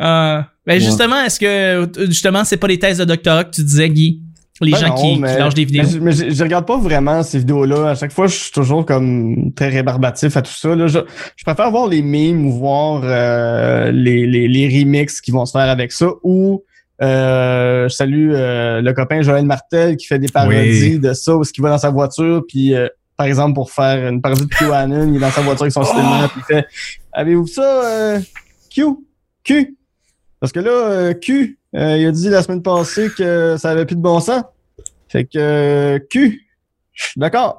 [0.00, 3.88] Euh, ben justement, est-ce que justement c'est pas les thèses de doctorat que tu disais,
[3.88, 4.20] Guy?
[4.60, 5.84] Les Ben gens non, qui, qui mais- lâchent des vidéos.
[6.00, 7.90] Mais, je, regarde pas vraiment ces vidéos-là.
[7.90, 10.76] À chaque fois, je suis toujours comme très rébarbatif à tout ça.
[10.76, 10.86] Là.
[10.86, 11.00] Je,
[11.36, 15.52] je préfère voir les memes ou voir euh, les, les, les remixes qui vont se
[15.52, 16.06] faire avec ça.
[16.22, 16.62] Ou
[17.02, 21.42] euh, je salue euh, le copain Joël Martel qui fait des parodies de ça, où
[21.42, 22.86] ce qu'il va dans sa voiture, puis euh,
[23.16, 25.82] par exemple pour faire une parodie de QAnon, il est dans sa voiture avec son
[25.82, 26.66] cinéma, puis il fait
[27.12, 28.20] Avez-vous ça, euh,
[28.72, 28.84] Q?
[29.42, 29.76] Q?
[30.40, 33.86] Parce que là, euh, Q, euh, il a dit la semaine passée que ça avait
[33.86, 34.42] plus de bon sens.
[35.08, 36.46] Fait que euh, Q,
[36.92, 37.58] je suis d'accord.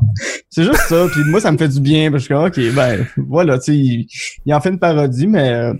[0.49, 1.07] C'est juste ça.
[1.11, 2.11] Puis moi, ça me fait du bien.
[2.11, 4.07] Parce que OK, ben voilà, tu sais, il,
[4.45, 5.73] il en fait une parodie, mais euh,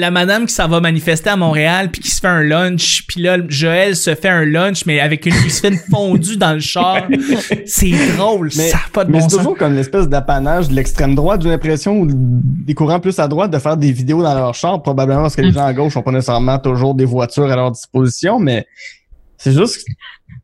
[0.00, 3.20] La madame qui s'en va manifester à Montréal puis qui se fait un lunch, puis
[3.20, 5.34] là Joël se fait un lunch mais avec une
[5.64, 7.02] une fondue dans le char.
[7.66, 10.74] C'est drôle, Mais- ça a pas de Mais bon c'est toujours comme l'espèce d'apanage de
[10.74, 14.34] l'extrême droite, j'ai l'impression, ou des courants plus à droite, de faire des vidéos dans
[14.34, 17.50] leur char, probablement parce que les gens à gauche n'ont pas nécessairement toujours des voitures
[17.50, 18.66] à leur disposition, mais
[19.36, 19.84] c'est juste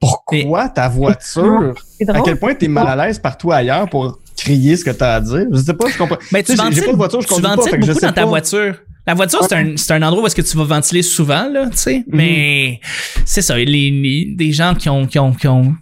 [0.01, 1.75] pourquoi ta voiture,
[2.09, 5.21] à quel point t'es mal à l'aise partout ailleurs pour crier ce que t'as à
[5.21, 5.47] dire?
[5.51, 6.19] Je sais pas, je comprends.
[6.33, 7.87] Mais tu Tu sais, j'ai- pas de voiture, je tu conduis pas, fait que je
[7.93, 8.27] beaucoup sais dans ta pas.
[8.27, 8.75] voiture.
[9.07, 11.67] La voiture, c'est un, c'est un endroit où est-ce que tu vas ventiler souvent, là,
[11.71, 11.97] tu sais.
[11.99, 12.05] Mhm.
[12.09, 12.81] Mais
[13.25, 15.75] c'est ça, les, les- des gens qui ont, qui ont, qui ont,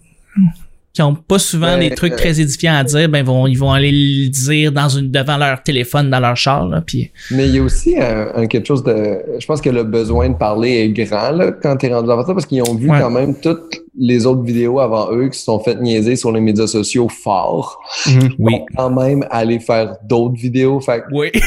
[0.92, 3.72] qui ont pas souvent des trucs euh, très édifiants à dire, ben vont, ils vont
[3.72, 7.54] aller le dire dans une, devant leur téléphone, dans leur char, là, puis Mais il
[7.56, 9.18] y a aussi un, un quelque chose de.
[9.40, 12.24] Je pense que le besoin de parler est grand là, quand tu es rendu avant
[12.24, 13.00] ça parce qu'ils ont vu Ouais.
[13.00, 16.40] quand même toutes les autres vidéos avant eux qui se sont fait niaiser sur les
[16.40, 17.80] médias sociaux fort.
[18.06, 18.34] Mhm.
[18.38, 18.54] oui.
[18.76, 20.78] Quand même aller faire d'autres vidéos.
[20.80, 21.30] Fait Oui.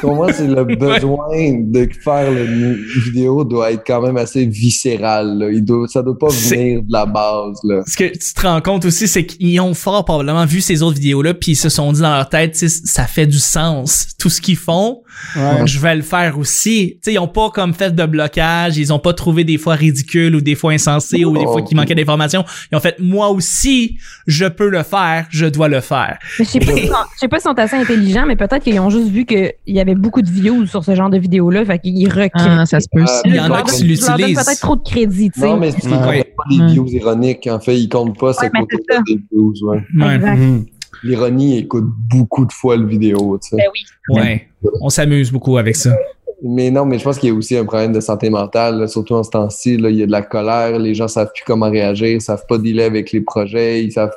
[0.00, 5.38] pour moi, c'est le besoin de faire une vidéo doit être quand même assez viscéral.
[5.38, 5.50] Là.
[5.50, 7.58] Il doit, ça doit pas venir de la base.
[7.64, 7.82] Là.
[7.86, 10.96] Ce que tu te rends compte aussi, c'est qu'ils ont fort probablement vu ces autres
[10.96, 14.08] vidéos-là, puis ils se sont dit dans leur tête, ça fait du sens.
[14.18, 15.02] Tout ce qu'ils font,
[15.36, 15.66] Ouais.
[15.66, 16.94] je vais le faire aussi.
[16.94, 19.74] Tu sais, ils ont pas comme fait de blocage, ils ont pas trouvé des fois
[19.74, 22.44] ridicule ou des fois insensé ou des fois qu'il manquait d'informations.
[22.72, 26.18] Ils ont fait, moi aussi, je peux le faire, je dois le faire.
[26.38, 28.90] Mais Je sais pas, s'ils sont- pas s'ils sont assez intelligents, mais peut-être qu'ils ont
[28.90, 32.08] juste vu qu'il y avait beaucoup de views sur ce genre de vidéos-là, fait qu'ils
[32.08, 32.30] recréent.
[32.60, 33.20] Ah, ça se peut aussi.
[33.26, 34.36] Il y en a qui l'utilisent.
[34.44, 35.46] peut-être trop de crédit, tu sais.
[35.46, 36.24] Non, mais c'est qu'ils Ouais.
[36.36, 37.46] pas les views ironiques.
[37.50, 39.52] En fait, ils comptent pas ce Ouais, ben, côté des views.
[39.62, 39.82] Ouais.
[39.98, 40.14] Ouais.
[40.16, 40.36] Exact.
[40.36, 40.64] Mhm.
[41.02, 43.38] L'ironie écoute beaucoup de fois le vidéo.
[43.42, 43.56] Tu sais.
[43.56, 44.16] Ben oui.
[44.16, 44.48] Ouais.
[44.80, 45.94] On s'amuse beaucoup avec ça.
[46.42, 48.86] Mais non, mais je pense qu'il y a aussi un problème de santé mentale, là,
[48.86, 49.74] surtout en ce temps-ci.
[49.74, 52.58] Il y a de la colère, les gens savent plus comment réagir, ils savent pas
[52.58, 54.14] dealer avec les projets, ils savent.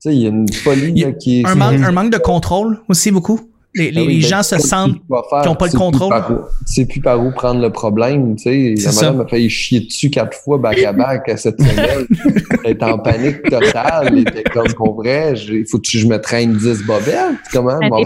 [0.00, 1.46] Tu sais, il y a une folie là, qui est.
[1.46, 3.40] Un manque de contrôle aussi beaucoup.
[3.74, 6.12] Les, les- Ah oui, les gens se sentent qu'ils ont pas le contrôle.
[6.64, 8.34] sais plus par où prendre le problème.
[8.36, 9.02] Tu sais, C'est la ça.
[9.12, 12.06] madame a failli chier dessus quatre fois back à back à cette semaine.
[12.64, 14.08] Elle est en panique totale.
[14.08, 15.34] Elle était comme pour vrai.
[15.48, 17.36] Il faut que je me traîne 10 bobettes.
[17.52, 17.78] Comment?
[17.88, 18.02] Bon.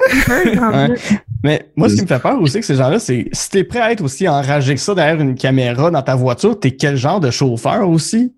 [1.45, 3.81] Mais moi, ce qui me fait peur aussi que ces gens-là, c'est si t'es prêt
[3.81, 7.21] à être aussi enragé que ça derrière une caméra dans ta voiture, t'es quel genre
[7.21, 8.33] de chauffeur aussi?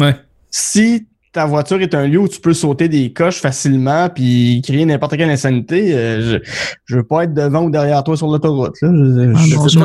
[0.00, 0.14] Ouais.
[0.50, 4.84] Si ta voiture est un lieu où tu peux sauter des coches facilement puis créer
[4.84, 6.50] n'importe quelle insanité, euh, je,
[6.86, 8.74] je veux pas être devant ou derrière toi sur l'autoroute.
[8.82, 8.88] là.
[9.34, 9.38] Je- Ah,
[9.68, 9.78] je-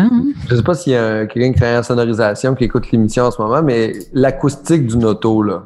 [0.00, 0.10] hein.
[0.48, 3.24] Je sais pas s'il y a un- quelqu'un qui travaille en sonorisation qui écoute l'émission
[3.24, 5.64] en ce moment, mais l'acoustique d'une auto, là,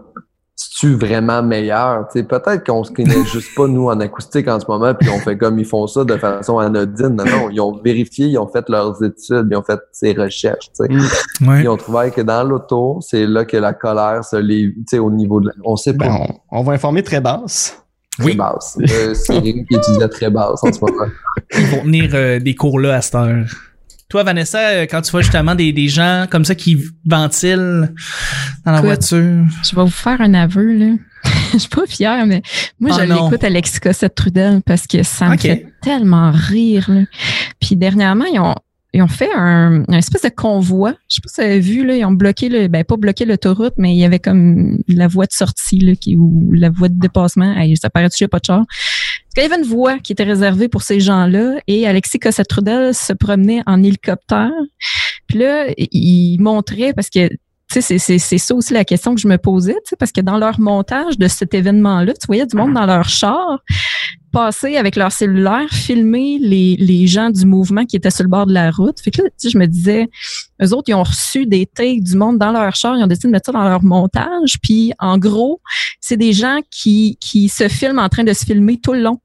[0.56, 2.06] c'est-tu vraiment meilleur?
[2.12, 5.08] Tu sais, peut-être qu'on se connaît juste pas, nous, en acoustique en ce moment, puis
[5.10, 7.08] on fait comme ils font ça de façon anodine.
[7.16, 10.70] Non, non, ils ont vérifié, ils ont fait leurs études, ils ont fait ses recherches.
[10.78, 11.44] tu sais.
[11.46, 11.62] Ouais.
[11.62, 14.98] Ils ont trouvé que dans l'auto, c'est là que la colère se livre, tu sais,
[14.98, 15.52] au niveau de la...
[15.64, 16.06] On sait pas.
[16.06, 16.18] Ben,
[16.50, 17.76] on, on va informer très basse.
[18.18, 18.36] très Oui.
[18.36, 18.78] basse.
[18.80, 21.06] Euh, c'est qui étudie à très basse en ce moment.
[21.56, 23.44] Ils vont tenir euh, des cours là à cette heure.
[24.14, 27.88] Toi, Vanessa, euh, quand tu vois justement des, des gens comme ça qui ventilent
[28.64, 29.44] dans la Écoute, voiture.
[29.64, 30.92] Je vais vous faire un aveu, là.
[31.52, 32.40] Je suis pas fière, mais
[32.78, 37.00] moi, Ah je l'écoute Alexis Cossette Trudel parce que ça me fait tellement rire, là.
[37.60, 38.54] Puis dernièrement, ils ont,
[38.94, 40.94] ils ont fait un, un espèce de convoi.
[41.10, 43.24] Je sais pas si vous avez vu, là, ils ont bloqué le, ben, pas bloqué
[43.24, 46.88] l'autoroute, mais il y avait comme la voie de sortie, là, qui, ou la voie
[46.88, 47.52] de dépassement.
[47.56, 48.62] Hey, ça paraît-tu, il y a pas de char.
[48.66, 52.46] Parce qu'il y avait une voie qui était réservée pour ces gens-là et Alexis Cossette
[52.48, 54.52] Trudel se promenait en hélicoptère.
[55.26, 59.14] Puis là, il montrait parce que tu sais, c'est- c'est c'est ça aussi la question
[59.14, 62.26] que je me posais, tu sais, parce que dans leur montage de cet événement-là, tu
[62.28, 63.58] voyais du monde dans leur char
[64.34, 68.46] passer avec leur cellulaire, filmer les, les gens du mouvement qui étaient sur le bord
[68.46, 69.00] de la route.
[69.00, 70.10] Fait que là, je me disais,
[70.62, 73.28] eux autres, ils ont reçu des takes du monde dans leur char, ils ont décidé
[73.28, 74.58] de mettre ça dans leur montage.
[74.62, 75.60] Puis, en gros,
[76.00, 79.20] c'est des gens qui, qui se filment en train de se filmer tout le long.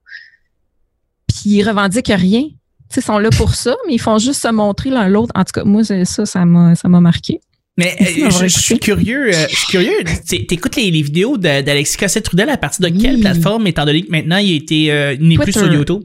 [1.28, 2.44] Puis, ils revendiquent rien.
[2.44, 5.32] Tu sais, ils sont là pour ça, mais ils font juste se montrer l'un l'autre.
[5.36, 7.42] En tout cas, moi, ça, ça m'a marqué.
[7.80, 10.04] Mais euh, d'avoir je, je suis curieux, euh, je suis curieux.
[10.28, 13.22] T'é- T'écoutes les, les vidéos d'Alexis Cossette-Trudel à partir de quelle Oui.
[13.22, 16.04] plateforme, étant donné que maintenant il, été, euh, il n'est plus sur YouTube?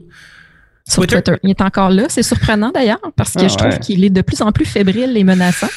[0.87, 1.15] Sur Twitter.
[1.23, 1.39] Twitter.
[1.43, 2.03] Il est encore là.
[2.09, 3.79] C'est surprenant d'ailleurs parce que Ah je trouve ouais.
[3.79, 5.69] qu'il est de plus en plus fébrile et menaçant.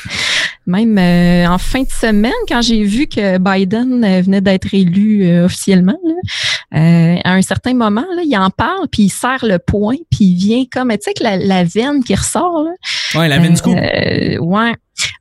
[0.66, 5.24] Même euh, en fin de semaine, quand j'ai vu que Biden euh, venait d'être élu
[5.24, 9.46] euh, officiellement, là, euh, à un certain moment, là, il en parle, puis il serre
[9.46, 12.64] le poing, puis il vient comme, tu sais, avec la, la veine qui ressort.
[12.64, 12.72] Là,
[13.18, 13.72] Ouais, la veine du coup.
[13.74, 14.74] euh, ouais,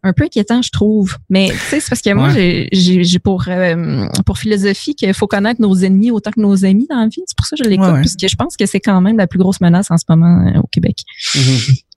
[0.07, 1.17] un peu inquiétant, je trouve.
[1.29, 2.67] Mais tu sais, c'est parce que moi, Ouais.
[2.71, 6.99] j'ai- pour euh, pour philosophie qu'il faut connaître nos ennemis autant que nos amis dans
[7.01, 7.21] la vie.
[7.25, 8.01] C'est pour ça que je l'écoute, Ouais, ouais.
[8.01, 10.59] puisque je pense que c'est quand même la plus grosse menace en ce moment euh,
[10.59, 10.97] au Québec.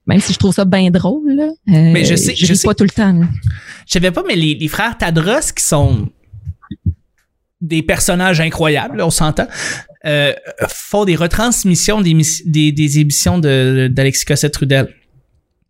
[0.07, 2.67] Même si je trouve ça bien drôle, là, euh, Mais je sais- je ris sais-
[2.67, 3.13] pas tout le temps.
[3.13, 3.25] là.
[3.87, 6.09] Je savais pas, mais les, les frères Tadros, qui sont
[7.61, 9.47] des personnages incroyables, là, on s'entend,
[10.05, 10.33] euh,
[10.67, 14.89] font des retransmissions des, des, des émissions de- d'Alexis Cossette-Trudel.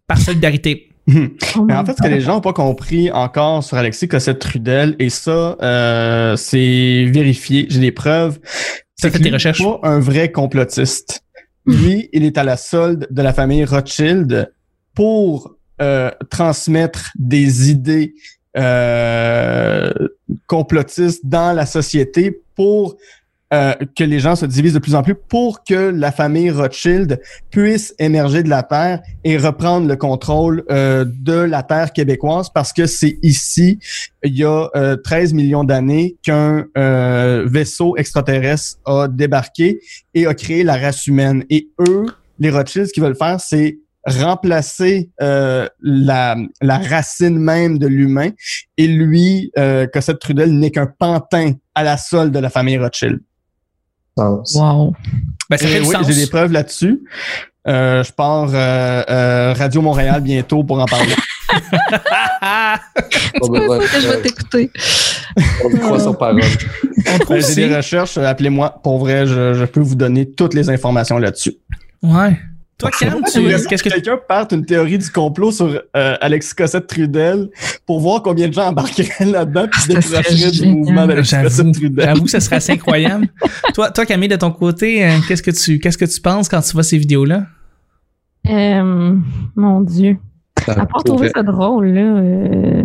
[0.08, 0.90] Par solidarité.
[1.58, 4.95] Oh Mais en fait, ce que les gens n'ont pas compris encore sur Alexis Cossette-Trudel,
[5.00, 8.39] et ça, euh, c'est vérifié, j'ai des preuves.
[9.02, 9.63] T'as fait que tes recherches?
[9.63, 11.24] pas un vrai complotiste.
[11.65, 14.52] Lui, il est à la solde de la famille Rothschild
[14.95, 18.13] pour euh, transmettre des idées
[18.58, 19.91] euh,
[20.47, 22.97] complotistes dans la société pour
[23.54, 27.20] euh, que les gens se divisent de plus en plus pour que la famille Rothschild
[27.50, 32.74] puisse émerger de la terre et reprendre le contrôle euh, de la terre québécoise parce
[32.74, 33.80] que c'est ici,
[34.24, 39.80] il y a euh, 13 millions d'années qu'un euh, vaisseau extraterrestre a débarqué
[40.14, 41.44] et a créé la race humaine.
[41.50, 42.06] Et eux,
[42.40, 48.30] les Rothschilds, ce qu'ils veulent faire, c'est remplacer euh, la, la racine même de l'humain.
[48.78, 53.20] Et lui, euh, Cossette Trudel, n'est qu'un pantin à la solde de la famille Rothschild.
[54.17, 54.56] Sens.
[54.56, 54.93] Wow.
[55.50, 56.08] Ben, ça Et fait du oui, sens.
[56.08, 57.02] j'ai des preuves là-dessus.
[57.67, 61.13] Euh, je pars euh, euh, Radio Montréal bientôt pour en parler.
[62.41, 62.80] Pas
[63.50, 64.71] besoin je vais t'écouter.
[65.63, 66.41] On lui croit sur parole.
[67.13, 67.56] on trouve Ben, j'ai aussi.
[67.56, 68.80] des recherches, euh, appelez-moi.
[68.84, 71.54] Pour vrai, je, je peux vous donner toutes les informations là-dessus.
[72.02, 72.38] Ouais.
[72.82, 76.56] Toi, Cam, tu, Est-ce qu'est-ce que quelqu'un parte une théorie du complot sur euh, Alexis
[76.56, 77.50] Cossette Trudel
[77.86, 81.72] pour voir combien de gens embarqueraient là-dedans puis se serait décrocheraient du mouvement d'Alexis Cossette
[81.74, 82.06] Trudel?
[82.06, 83.28] j'avoue, ça serait assez incroyable.
[83.74, 86.62] toi, toi, Camille, de ton côté, euh, qu'est-ce que tu, qu'est-ce que tu penses quand
[86.62, 87.46] tu vois ces vidéos-là?
[88.50, 89.15] Euh,
[89.56, 90.17] mon Dieu.
[90.65, 92.84] Ça À part trouver ça drôle, là, euh,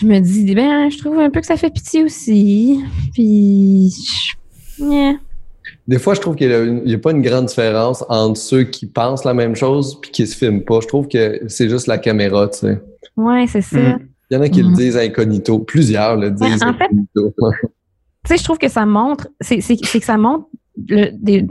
[0.00, 2.80] je me dis, ben, je trouve un peu que ça fait pitié aussi.
[3.14, 3.90] Puis,
[4.78, 5.12] je- yeah.
[5.90, 9.24] Des fois, je trouve qu'il n'y a, pas une grande différence entre ceux qui pensent
[9.24, 10.78] la même chose puis qui se filment pas.
[10.80, 12.80] Je trouve que c'est juste la caméra, tu sais.
[13.16, 13.76] ouais, c'est ça.
[13.76, 13.98] Mm.
[14.30, 14.70] Il y en a qui Mhm.
[14.70, 15.58] le disent incognito.
[15.58, 17.34] Plusieurs le disent Ouais, en fait- incognito.
[18.24, 20.46] Tu sais, je trouve que ça montre, c'est que ça montre
[20.88, 21.44] le- des-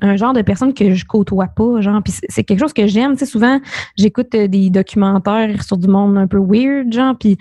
[0.00, 2.02] un genre de personne que je côtoie pas, genre.
[2.02, 3.12] Puis c'est- c'est quelque chose que j'aime.
[3.12, 3.60] Tu sais, souvent,
[3.96, 7.14] j'écoute euh, des documentaires sur du monde un peu weird, genre.
[7.20, 7.36] Puis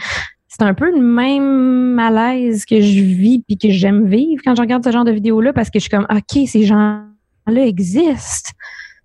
[0.57, 4.61] c'est un peu le même malaise que je vis puis que j'aime vivre quand je
[4.61, 8.51] regarde ce genre de vidéos-là parce que je suis comme, OK, ces gens-là existent.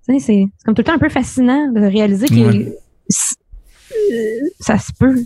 [0.07, 2.77] C'est c'est comme tout le temps un peu fascinant de réaliser que Ouais.
[4.13, 5.17] euh, ça se peut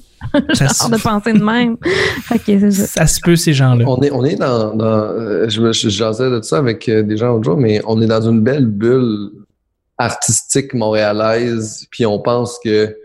[0.55, 1.77] Ça, genre de penser de même.
[2.71, 2.87] ça.
[2.87, 3.85] ça se peut, ces gens-là.
[3.87, 4.75] On est, on est dans.
[4.75, 7.81] dans euh, je, me- je jasais de ça avec euh, des gens l'autre jour, mais
[7.87, 9.31] on est dans une belle bulle
[9.99, 12.97] artistique montréalaise, puis on pense que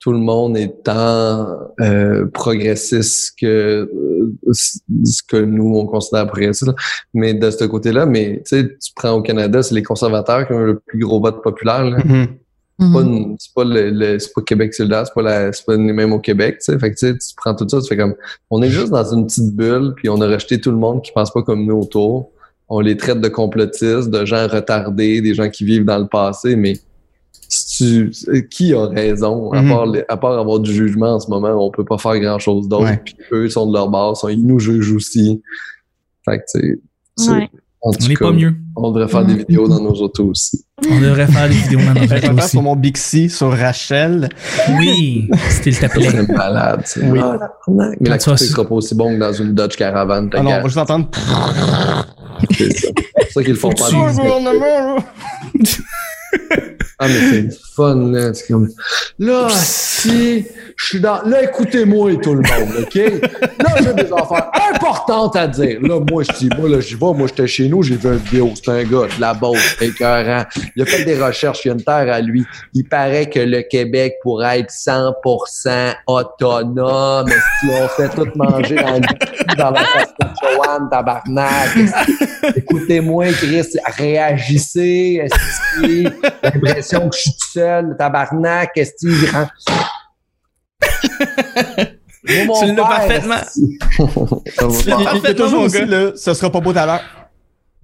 [0.00, 1.48] tout le monde est tant
[1.80, 3.46] euh, progressiste que
[3.92, 6.68] euh, ce que nous on considère progressiste.
[6.68, 6.74] là.
[7.14, 10.52] Mais de ce côté-là, mais tu sais, tu prends au Canada, c'est les conservateurs qui
[10.52, 11.84] ont le plus gros vote populaire.
[11.84, 11.98] Là.
[12.04, 12.26] Mhm.
[12.80, 15.66] C'est pas, une- c'est pas le, le- c'est pas Québec solidaire, c'est pas la, c'est
[15.66, 16.78] pas les mêmes au Québec, tu sais.
[16.78, 18.14] Fait que, tu sais, tu prends tout ça, tu fais comme,
[18.50, 21.10] on est juste dans une petite bulle, puis on a rejeté tout le monde qui
[21.10, 22.30] pense pas comme nous autour.
[22.68, 26.54] On les traite de complotistes, de gens retardés, des gens qui vivent dans le passé,
[26.54, 26.74] mais
[27.48, 29.50] si tu, qui a raison?
[29.52, 29.68] À, Mhm.
[29.70, 32.38] part les- à part avoir du jugement en ce moment, on peut pas faire grand
[32.38, 32.84] chose d'autre.
[32.84, 33.00] Ouais.
[33.04, 35.42] Puis eux sont de leur base, ils nous jugent aussi.
[36.24, 36.78] Fait que, tu sais,
[37.16, 37.48] c'est- Ouais.
[37.80, 38.54] en tout On n'est pas mieux.
[38.76, 40.62] on devrait faire des vidéos dans nos autos aussi.
[40.90, 42.48] On devrait faire des vidéos dans Ben, notre je vais auto faire aussi.
[42.50, 44.28] sur mon Bixi sur Rachel.
[44.78, 46.10] Oui, c'était le t'appelait.
[46.10, 46.82] serait malade.
[46.84, 47.08] tu sais.
[47.08, 47.18] Oui.
[47.22, 47.38] Ah.
[47.66, 50.28] Mais la qualité sera pas aussi bon que dans une Dodge Caravan.
[50.34, 51.08] Ah non, on va juste entendre.
[52.50, 52.88] C'est ça.
[53.22, 53.88] C'est ça qu'ils le font pas.
[56.98, 58.34] Ah, mais c'est fun, là.
[58.34, 58.68] C'est comme,
[59.18, 60.44] là, si,
[60.80, 62.94] je suis dans, là, écoutez-moi tout le monde, OK?
[62.94, 65.80] Là, j'ai des affaires importantes à dire.
[65.82, 67.12] Là, moi, je dis, moi, là, j'y vais.
[67.14, 68.52] Moi, j'étais chez nous, j'ai vu une vidéo.
[68.54, 70.44] C'est un gars de la Beauce, écœurant.
[70.76, 72.46] Il a fait des recherches, il y a une terre à lui.
[72.74, 77.28] Il paraît que le Québec pourrait être 100% autonome.
[77.60, 81.70] Si on fait tout manger dans, le- dans la Saskatchewan, tabarnak?
[82.54, 85.22] Écoutez-moi, Chris, réagissez.
[85.24, 86.10] Est-ce que
[86.42, 88.70] l'impression que je suis tout seul, tabarnak?
[88.76, 89.46] Est-ce mon
[92.26, 93.36] Tu l'as parfaitement.
[93.98, 95.86] y a Parfaitement, toujours mon aussi, gars.
[95.86, 97.00] là, ce sera pas beau tout à l'heure.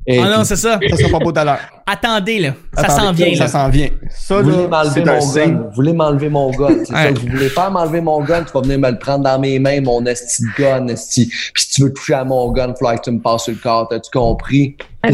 [0.06, 0.78] Et Ah non, c'est ça.
[0.90, 1.58] Ça sera pas beau tout à l'heure.
[1.86, 2.50] Attendez, là.
[2.74, 3.48] Ça s'en vient, Ça là.
[3.48, 3.88] s'en vient.
[4.10, 5.52] Ça, Vous voulez là, m'enlever mon gun.
[5.68, 6.68] Vous voulez m'enlever mon gun.
[6.84, 8.42] C'est ça vous voulez faire, m'enlever mon gun.
[8.44, 11.26] Tu vas venir me le prendre dans mes mains, mon esti de gun, esti.
[11.26, 13.58] Puis si tu veux toucher à mon gun, il que tu me passes sur le
[13.58, 13.88] corps.
[13.88, 14.76] T'as-tu compris?
[15.06, 15.10] Euh,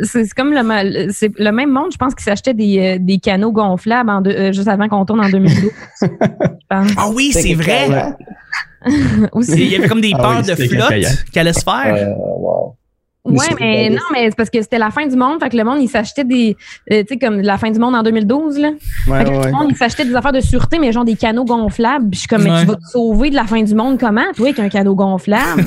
[0.00, 3.18] C'est comme, le, mal- c'est le même monde, je pense, qui s'achetait des, euh, des
[3.18, 5.70] canaux gonflables en deux- euh, juste avant qu'on tourne en 2012.
[6.02, 6.06] je
[6.68, 6.90] pense.
[6.96, 7.88] Ah oui, c'est vrai.
[9.48, 11.94] Il y avait comme des Ah peurs oui, de flotte qui allaient se faire.
[11.94, 12.76] Euh, wow.
[13.26, 15.40] Ouais, c'est mais non, mais c'est parce que c'était la fin du monde.
[15.42, 16.56] Fait que le monde, il s'achetait des.
[16.92, 18.68] euh, tu sais, comme la fin du monde en 2012, là.
[19.08, 19.46] Ouais, Fait que ouais.
[19.46, 22.10] le monde, il s'achetait des affaires de sûreté, mais genre des canaux gonflables.
[22.10, 24.24] Puis je suis comme, mais tu vas te sauver de la fin du monde comment,
[24.36, 25.64] toi, avec un canot gonflable?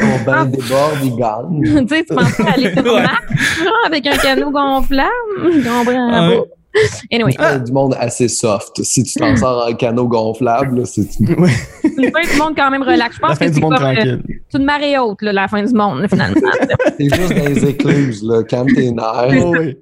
[0.00, 1.86] Ton bain déborde, il gagne.
[1.86, 3.02] tu sais, tu penses pas aller sur Ouais.
[3.02, 3.22] Mars,
[3.64, 5.10] genre, avec un canot gonflable?
[5.52, 6.44] Je comprends.
[7.12, 8.82] Anyway, Il y a du monde assez soft.
[8.82, 13.16] Si tu t'en sors en canot gonflable, c'est une fin du monde quand même relax.
[13.16, 14.22] Je la pense fin que du monde comme, euh, tranquille.
[14.50, 16.40] c'est une marée haute, là, la fin du monde, finalement.
[16.98, 18.42] c'est juste dans les écluses, là.
[18.44, 19.42] Calme tes nerfs.
[19.44, 19.76] Oh, oui.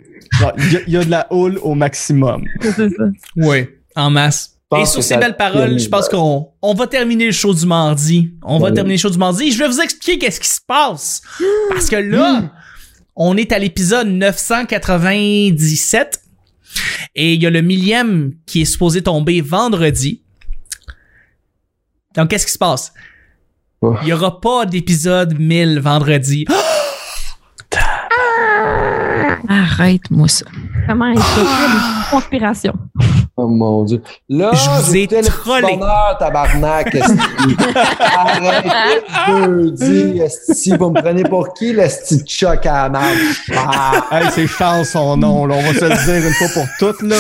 [0.59, 2.45] Il y, a- il y a de la houle au maximum.
[2.61, 3.05] c'est ça.
[3.37, 4.53] Oui, en masse.
[4.77, 8.33] Et sur ces belles paroles, je pense qu'on on va terminer le show du mardi.
[8.43, 9.53] On va terminer le show du mardi.
[9.53, 11.23] Je vais vous expliquer qu'est-ce qui se passe.
[11.71, 12.43] Parce que là,
[13.15, 16.21] on est à l'épisode 997
[17.15, 20.23] et il y a le millième qui est supposé tomber vendredi.
[22.15, 22.93] Donc, qu'est-ce qui se passe?
[23.83, 23.95] Oh.
[24.03, 26.47] Il y aura pas d'épisode 1000 vendredi.
[29.49, 30.47] Arrête-moi ça.
[30.89, 32.75] Comment est-ce que c'est des conspirations?
[33.38, 34.03] Oh mon dieu.
[34.31, 35.77] Là, Je vous ai trollé.
[35.77, 36.94] bonheur, tabarnak.
[36.94, 37.18] esti.
[38.01, 38.70] Arrêtez
[39.27, 40.77] jeudi, esti.
[40.79, 43.51] Vous me prenez pour qui, le petit choc à la marche?
[43.55, 45.57] Ah, Hey, c'est Charles son nom, là.
[45.59, 47.16] On va se le dire une fois pour toutes, là.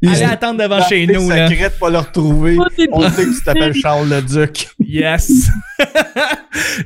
[0.00, 1.48] Il Allez attendre devant chez nous, là.
[1.50, 2.56] secret de pas le retrouver.
[2.92, 4.68] On sait que tu t'appelles Charles le Duc.
[4.80, 5.48] Yes.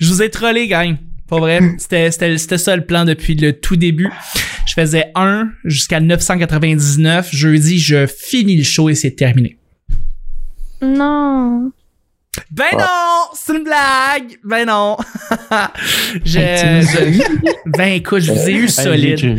[0.00, 0.96] je vous ai trollé, gang.
[1.32, 1.60] Pas vrai.
[1.78, 4.10] C'était, c'était, c'était ça le plan depuis le tout début.
[4.66, 7.30] Je faisais 1 jusqu'à 999.
[7.32, 9.56] Jeudi, je finis le show et c'est terminé.
[10.82, 11.72] Non.
[12.50, 13.28] Ben non!
[13.34, 14.38] C'est une blague!
[14.44, 14.98] Ben non!
[16.24, 19.38] je- ben écoute, je vous ai eu solide.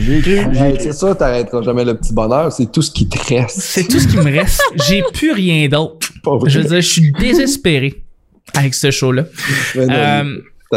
[0.79, 2.51] c'est ça, t'arrêteras jamais le petit bonheur.
[2.51, 3.59] C'est tout ce qui te reste.
[3.59, 4.63] C'est tout ce qui me reste.
[4.89, 6.09] J'ai plus rien d'autre.
[6.47, 8.03] Je veux dire, je suis désespéré
[8.55, 9.25] avec ce show-là.
[9.75, 10.23] Euh, va.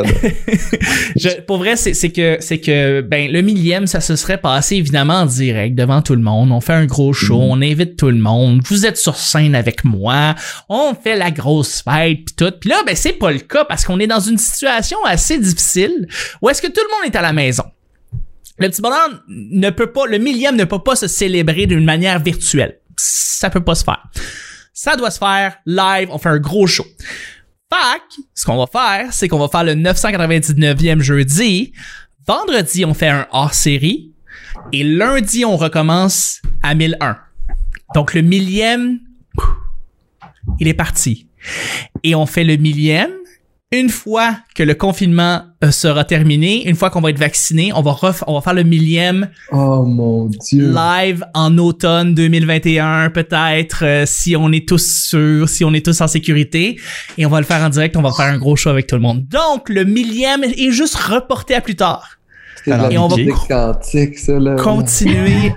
[1.17, 5.21] Je- pour vrai, c'est que c'est que ben le millième, ça se serait passé évidemment
[5.21, 6.53] en direct devant tout le monde.
[6.53, 8.61] On fait un gros show, on invite tout le monde.
[8.67, 10.35] Vous êtes sur scène avec moi,
[10.69, 12.53] on fait la grosse fête puis tout.
[12.61, 16.07] Puis là, ben c'est pas le cas parce qu'on est dans une situation assez difficile
[16.43, 17.65] où est-ce que tout le monde est à la maison.
[18.59, 22.21] Le petit bonheur ne peut pas, le millième ne peut pas se célébrer d'une manière
[22.23, 22.79] virtuelle.
[22.97, 24.03] Ça peut pas se faire.
[24.73, 26.09] Ça doit se faire live.
[26.11, 26.85] On fait un gros show.
[28.35, 31.73] Ce qu'on va faire, c'est qu'on va faire le 999e jeudi.
[32.27, 34.13] Vendredi, on fait un hors-série.
[34.73, 37.19] Et lundi, on recommence à 1001.
[37.95, 38.99] Donc, le millième,
[40.59, 41.29] il est parti.
[42.03, 43.13] Et on fait le millième.
[43.79, 47.83] Une fois que le confinement euh, sera terminé, une fois qu'on va être vacciné, on
[47.83, 50.73] va, ref- on va faire le millième Oh mon dieu.
[50.75, 56.01] live en automne 2021 peut-être euh, si on est tous sûrs, si on est tous
[56.01, 56.79] en sécurité
[57.19, 58.95] et on va le faire en direct, on va faire un gros show avec tout
[58.97, 59.27] le monde.
[59.29, 62.16] Donc le millième est juste reporté à plus tard.
[62.65, 63.17] C'est de la Et on va
[63.49, 64.57] quantique, ça, là.
[64.57, 65.53] Continuer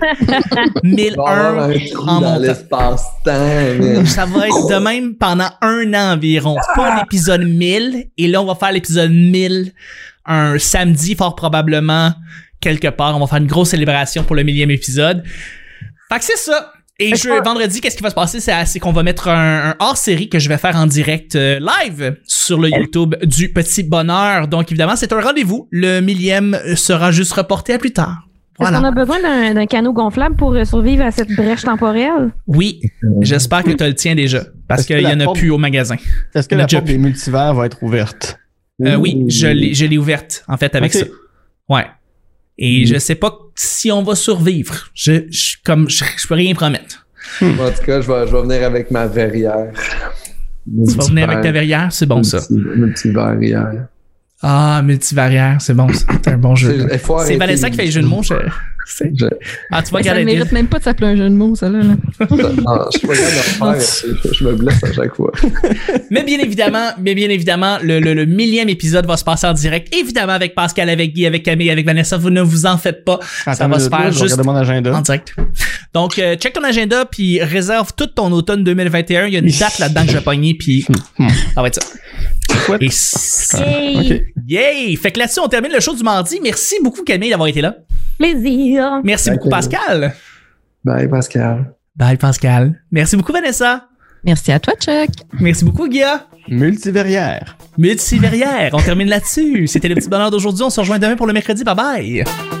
[0.82, 2.38] Il va y avoir 1001 un trou en dans montant.
[2.38, 4.04] l'espace-temps.
[4.06, 6.56] Ça va être de même pendant un an environ.
[6.76, 8.08] Pas l'épisode 1000.
[8.16, 9.72] Et là, on va faire l'épisode 1000
[10.26, 12.12] un samedi, fort probablement,
[12.60, 13.16] quelque part.
[13.16, 15.24] On va faire une grosse célébration pour le millième épisode.
[16.12, 16.72] Fait que c'est ça.
[17.02, 18.40] Et je, vendredi, qu'est-ce qui va se passer?
[18.40, 22.16] C'est qu'on va mettre un, un hors-série que je vais faire en direct euh, live
[22.26, 24.46] sur le YouTube du Petit Bonheur.
[24.48, 25.66] Donc, évidemment, c'est un rendez-vous.
[25.70, 28.26] Le millième sera juste reporté à plus tard.
[28.60, 28.88] Est-ce qu'on Voilà.
[28.88, 32.30] a besoin d'un d'un canot gonflable pour euh, survivre à cette brèche temporelle?
[32.46, 32.82] Oui,
[33.22, 34.42] j'espère que tu le tiens déjà.
[34.68, 35.96] Parce Est-ce qu'il y la en a porte- plus au magasin.
[36.34, 38.38] Est-ce que la porte des multivers va être ouverte?
[38.84, 41.06] Euh, oui, je l'ai, je l'ai ouverte, en fait, avec ça.
[41.70, 41.86] Ouais.
[42.58, 44.74] Et je sais pas si on va survivre.
[44.94, 47.06] Je, je comme, je, je peux rien promettre.
[47.42, 49.70] En tout cas, je vais, je vais venir avec ma verrière.
[50.64, 52.40] Tu vas venir avec ta verrière, c'est bon, ça.
[52.50, 53.86] Mon petit verrière.
[54.42, 55.88] Ah, multivariaire, c'est bon.
[55.92, 56.86] C'est un bon jeu.
[57.26, 58.22] C'est- Vanessa qui fait les jeux de mots.
[58.22, 58.34] Je...
[59.70, 61.68] Ah, tu vas Ça ne mérite même pas de s'appeler un jeu de mots, ça,
[61.68, 61.78] là.
[61.78, 61.94] là.
[62.66, 64.10] Ah, je suis pas capable de faire.
[64.24, 65.30] Je, je me blesse à chaque fois.
[66.10, 69.52] Mais bien évidemment, mais bien évidemment, le, le, le millième épisode va se passer en
[69.52, 69.94] direct.
[69.94, 72.16] Évidemment, avec Pascal, avec Guy, avec Camille, avec Vanessa.
[72.16, 73.20] Vous ne vous en faites pas.
[73.44, 74.92] ça va se faire je vais juste regarder mon agenda.
[74.96, 75.36] en direct.
[75.94, 79.26] Donc, euh, check ton agenda puis réserve tout ton automne 2021.
[79.26, 80.84] Il y a une date là-dedans que je vais pogner puis
[81.54, 81.88] ça va être ça.
[82.60, 82.82] Chouette.
[82.82, 82.90] Et
[83.58, 84.32] Yay!
[84.46, 84.96] Yay!
[84.96, 86.38] Fait que là-dessus, on termine le show du mardi.
[86.42, 87.76] Merci beaucoup Camille d'avoir été là.
[88.18, 89.00] Plaisir!
[89.04, 89.50] Merci Bye, beaucoup.
[89.50, 90.14] Pascal.
[90.84, 91.74] Bye, Pascal.
[91.96, 92.82] Bye Pascal.
[92.90, 93.86] Merci beaucoup Vanessa.
[94.24, 95.10] Merci à toi, Chuck.
[95.40, 96.26] Merci beaucoup Guilla.
[96.48, 97.56] Multiverière.
[97.78, 98.70] Multiverière.
[98.72, 99.66] On termine là-dessus.
[99.66, 100.62] C'était le petit bonheur d'aujourd'hui.
[100.64, 101.64] On se rejoint demain pour le mercredi.
[101.64, 102.59] Bye bye.